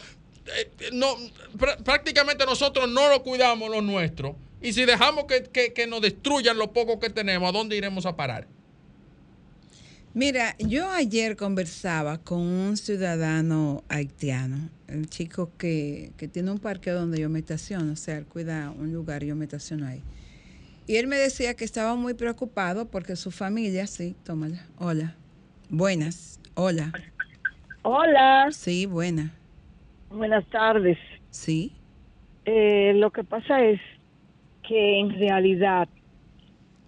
eh, 0.45 0.91
no, 0.93 1.17
prácticamente 1.83 2.45
nosotros 2.45 2.87
no 2.87 3.09
lo 3.09 3.23
cuidamos 3.23 3.71
lo 3.71 3.81
nuestro. 3.81 4.35
Y 4.61 4.73
si 4.73 4.85
dejamos 4.85 5.25
que, 5.25 5.73
que 5.73 5.87
nos 5.87 6.01
destruyan 6.01 6.55
lo 6.59 6.71
poco 6.71 6.99
que 6.99 7.09
tenemos, 7.09 7.49
¿a 7.49 7.51
dónde 7.51 7.75
iremos 7.75 8.05
a 8.05 8.15
parar? 8.15 8.47
Mira, 10.13 10.55
yo 10.59 10.91
ayer 10.91 11.35
conversaba 11.35 12.19
con 12.19 12.41
un 12.41 12.77
ciudadano 12.77 13.83
haitiano, 13.89 14.69
el 14.87 15.09
chico 15.09 15.49
que, 15.57 16.11
que 16.17 16.27
tiene 16.27 16.51
un 16.51 16.59
parque 16.59 16.91
donde 16.91 17.19
yo 17.19 17.27
me 17.27 17.39
estaciono, 17.39 17.93
o 17.93 17.95
sea, 17.95 18.19
él 18.19 18.27
cuida 18.27 18.69
un 18.69 18.93
lugar 18.93 19.23
y 19.23 19.29
yo 19.29 19.35
me 19.35 19.45
estaciono 19.45 19.87
ahí. 19.87 20.03
Y 20.91 20.97
él 20.97 21.07
me 21.07 21.15
decía 21.15 21.53
que 21.53 21.63
estaba 21.63 21.95
muy 21.95 22.15
preocupado 22.15 22.91
porque 22.91 23.15
su 23.15 23.31
familia, 23.31 23.87
sí, 23.87 24.13
tómala, 24.25 24.67
hola, 24.77 25.15
buenas, 25.69 26.41
hola. 26.53 26.91
Hola. 27.81 28.49
Sí, 28.51 28.87
buena. 28.87 29.33
Buenas 30.09 30.45
tardes. 30.47 30.97
Sí. 31.29 31.71
Eh, 32.43 32.91
lo 32.95 33.09
que 33.09 33.23
pasa 33.23 33.63
es 33.63 33.79
que 34.67 34.99
en 34.99 35.11
realidad 35.11 35.87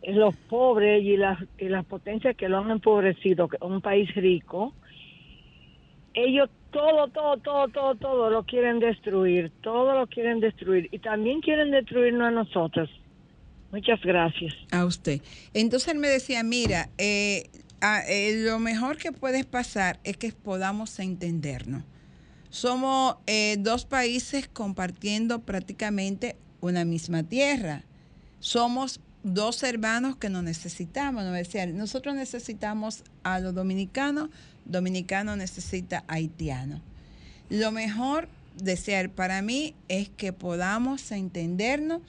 los 0.06 0.36
pobres 0.50 1.02
y 1.02 1.16
las, 1.16 1.40
y 1.58 1.70
las 1.70 1.86
potencias 1.86 2.36
que 2.36 2.50
lo 2.50 2.58
han 2.58 2.72
empobrecido, 2.72 3.48
que 3.48 3.56
un 3.62 3.80
país 3.80 4.14
rico, 4.16 4.74
ellos 6.14 6.50
todo, 6.72 7.08
todo, 7.08 7.38
todo, 7.38 7.68
todo, 7.70 7.96
todo 7.96 8.30
lo 8.30 8.44
quieren 8.44 8.80
destruir, 8.80 9.50
todo 9.62 9.98
lo 9.98 10.08
quieren 10.08 10.42
destruir 10.42 10.90
y 10.92 11.00
también 11.00 11.40
quieren 11.40 11.72
destruirnos 11.72 12.28
a 12.28 12.32
nosotros. 12.32 12.90
Muchas 13.74 14.00
gracias. 14.02 14.54
A 14.70 14.86
usted. 14.86 15.20
Entonces 15.56 15.90
él 15.90 15.98
me 15.98 16.08
decía, 16.08 16.44
mira, 16.44 16.90
eh, 17.00 17.50
eh, 18.08 18.44
lo 18.46 18.60
mejor 18.60 18.98
que 18.98 19.12
puede 19.12 19.44
pasar 19.46 20.00
es 20.04 20.16
que 20.16 20.32
podamos 20.32 21.00
entendernos. 21.00 21.84
Somos 22.52 23.16
eh, 23.26 23.58
dos 23.58 23.86
países 23.86 24.48
compartiendo 24.48 25.40
prácticamente 25.40 26.36
una 26.62 26.86
misma 26.86 27.24
tierra. 27.24 27.84
Somos 28.40 29.00
dos 29.24 29.64
hermanos 29.64 30.18
que 30.18 30.30
nos 30.30 30.44
necesitamos. 30.44 31.24
nosotros 31.74 32.14
necesitamos 32.14 33.04
a 33.24 33.40
los 33.40 33.56
dominicanos, 33.56 34.30
dominicano 34.66 35.36
necesita 35.36 36.04
a 36.08 36.14
haitiano. 36.14 36.80
Lo 37.50 37.72
mejor 37.72 38.28
de 38.56 38.78
ser 38.78 39.10
para 39.10 39.42
mí 39.42 39.74
es 39.88 40.10
que 40.10 40.32
podamos 40.32 41.12
entendernos 41.12 42.02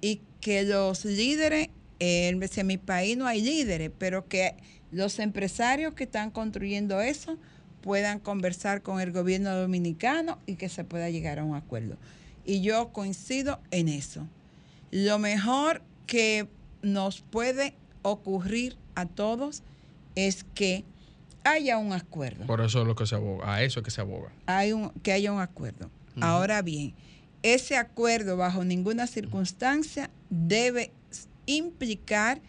y 0.00 0.22
que 0.42 0.64
los 0.64 1.06
líderes, 1.06 1.68
en 2.00 2.66
mi 2.66 2.76
país 2.76 3.16
no 3.16 3.26
hay 3.26 3.40
líderes, 3.40 3.90
pero 3.96 4.28
que 4.28 4.56
los 4.90 5.20
empresarios 5.20 5.94
que 5.94 6.04
están 6.04 6.30
construyendo 6.30 7.00
eso 7.00 7.38
puedan 7.80 8.18
conversar 8.18 8.82
con 8.82 9.00
el 9.00 9.12
gobierno 9.12 9.56
dominicano 9.56 10.38
y 10.46 10.56
que 10.56 10.68
se 10.68 10.84
pueda 10.84 11.08
llegar 11.08 11.38
a 11.38 11.44
un 11.44 11.54
acuerdo. 11.54 11.96
Y 12.44 12.60
yo 12.60 12.92
coincido 12.92 13.60
en 13.70 13.88
eso. 13.88 14.26
Lo 14.90 15.18
mejor 15.20 15.80
que 16.06 16.48
nos 16.82 17.20
puede 17.22 17.74
ocurrir 18.02 18.76
a 18.96 19.06
todos 19.06 19.62
es 20.16 20.44
que 20.54 20.84
haya 21.44 21.78
un 21.78 21.92
acuerdo. 21.92 22.46
Por 22.46 22.60
eso 22.60 22.82
es 22.82 22.86
lo 22.86 22.96
que 22.96 23.06
se 23.06 23.14
aboga, 23.14 23.54
a 23.54 23.62
eso 23.62 23.78
es 23.78 23.84
que 23.84 23.92
se 23.92 24.00
aboga. 24.00 24.32
Hay 24.46 24.72
un, 24.72 24.90
que 25.02 25.12
haya 25.12 25.32
un 25.32 25.40
acuerdo. 25.40 25.88
Ahora 26.20 26.60
bien, 26.62 26.94
ese 27.42 27.76
acuerdo 27.76 28.36
bajo 28.36 28.64
ninguna 28.64 29.06
circunstancia 29.06 30.10
debe 30.30 30.90
implicar 31.46 32.40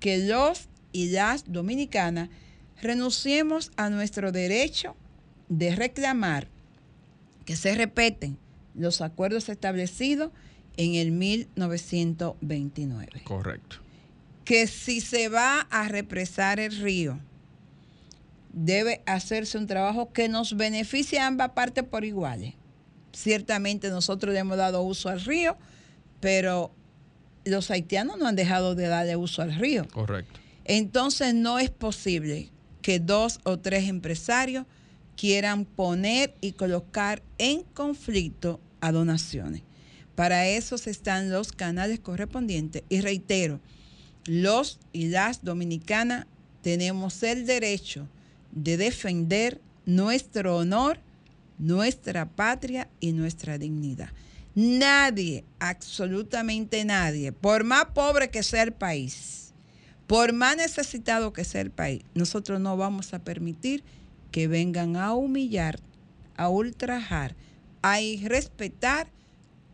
que 0.00 0.18
los 0.18 0.68
y 0.92 1.10
las 1.10 1.52
dominicanas 1.52 2.30
renunciemos 2.80 3.72
a 3.76 3.90
nuestro 3.90 4.32
derecho 4.32 4.96
de 5.48 5.74
reclamar 5.74 6.48
que 7.44 7.56
se 7.56 7.74
repeten 7.74 8.38
los 8.74 9.00
acuerdos 9.00 9.48
establecidos 9.48 10.30
en 10.76 10.94
el 10.94 11.12
1929. 11.12 13.22
Correcto. 13.24 13.76
Que 14.44 14.66
si 14.66 15.00
se 15.00 15.28
va 15.28 15.60
a 15.70 15.88
represar 15.88 16.60
el 16.60 16.76
río, 16.76 17.18
debe 18.52 19.02
hacerse 19.06 19.56
un 19.58 19.66
trabajo 19.66 20.12
que 20.12 20.28
nos 20.28 20.56
beneficie 20.56 21.18
a 21.18 21.26
ambas 21.26 21.50
partes 21.50 21.84
por 21.84 22.04
iguales. 22.04 22.54
Ciertamente 23.16 23.88
nosotros 23.88 24.34
le 24.34 24.40
hemos 24.40 24.58
dado 24.58 24.82
uso 24.82 25.08
al 25.08 25.22
río, 25.22 25.56
pero 26.20 26.70
los 27.46 27.70
haitianos 27.70 28.18
no 28.18 28.26
han 28.26 28.36
dejado 28.36 28.74
de 28.74 28.88
darle 28.88 29.16
uso 29.16 29.40
al 29.40 29.54
río. 29.54 29.88
Correcto. 29.88 30.38
Entonces 30.66 31.32
no 31.32 31.58
es 31.58 31.70
posible 31.70 32.50
que 32.82 33.00
dos 33.00 33.40
o 33.44 33.58
tres 33.58 33.88
empresarios 33.88 34.66
quieran 35.16 35.64
poner 35.64 36.34
y 36.42 36.52
colocar 36.52 37.22
en 37.38 37.62
conflicto 37.62 38.60
a 38.82 38.92
donaciones. 38.92 39.62
Para 40.14 40.46
eso 40.46 40.74
están 40.74 41.30
los 41.30 41.52
canales 41.52 42.00
correspondientes. 42.00 42.82
Y 42.90 43.00
reitero, 43.00 43.60
los 44.26 44.78
y 44.92 45.06
las 45.08 45.42
dominicanas 45.42 46.26
tenemos 46.60 47.22
el 47.22 47.46
derecho 47.46 48.08
de 48.52 48.76
defender 48.76 49.58
nuestro 49.86 50.58
honor, 50.58 51.00
nuestra 51.58 52.28
patria 52.28 52.88
y 53.00 53.12
nuestra 53.12 53.58
dignidad. 53.58 54.10
Nadie, 54.54 55.44
absolutamente 55.58 56.84
nadie, 56.84 57.32
por 57.32 57.64
más 57.64 57.86
pobre 57.86 58.30
que 58.30 58.42
sea 58.42 58.62
el 58.62 58.72
país, 58.72 59.52
por 60.06 60.32
más 60.32 60.56
necesitado 60.56 61.32
que 61.32 61.44
sea 61.44 61.60
el 61.60 61.70
país, 61.70 62.02
nosotros 62.14 62.60
no 62.60 62.76
vamos 62.76 63.12
a 63.12 63.18
permitir 63.18 63.84
que 64.30 64.48
vengan 64.48 64.96
a 64.96 65.12
humillar, 65.14 65.78
a 66.36 66.48
ultrajar, 66.48 67.34
a 67.82 68.00
irrespetar 68.00 69.08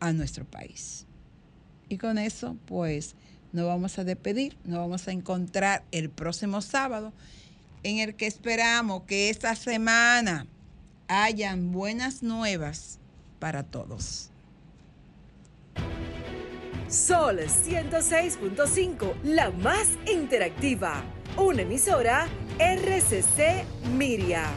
a 0.01 0.13
nuestro 0.13 0.45
país. 0.45 1.07
Y 1.89 1.99
con 1.99 2.19
eso, 2.19 2.57
pues, 2.67 3.15
nos 3.53 3.67
vamos 3.67 3.99
a 3.99 4.05
despedir, 4.05 4.57
nos 4.65 4.79
vamos 4.79 5.07
a 5.07 5.13
encontrar 5.13 5.85
el 5.93 6.11
próximo 6.11 6.61
sábado, 6.61 7.13
en 7.83 7.99
el 7.99 8.15
que 8.15 8.27
esperamos 8.27 9.03
que 9.03 9.31
esta 9.31 9.55
semana 9.55 10.47
hayan 11.09 11.73
buenas 11.73 12.23
nuevas 12.23 12.99
para 13.39 13.63
todos. 13.63 14.31
Sol 16.89 17.39
106.5, 17.39 19.23
la 19.23 19.51
más 19.51 19.89
interactiva. 20.07 21.03
Una 21.37 21.63
emisora 21.63 22.29
RCC 22.59 23.65
Miria. 23.97 24.51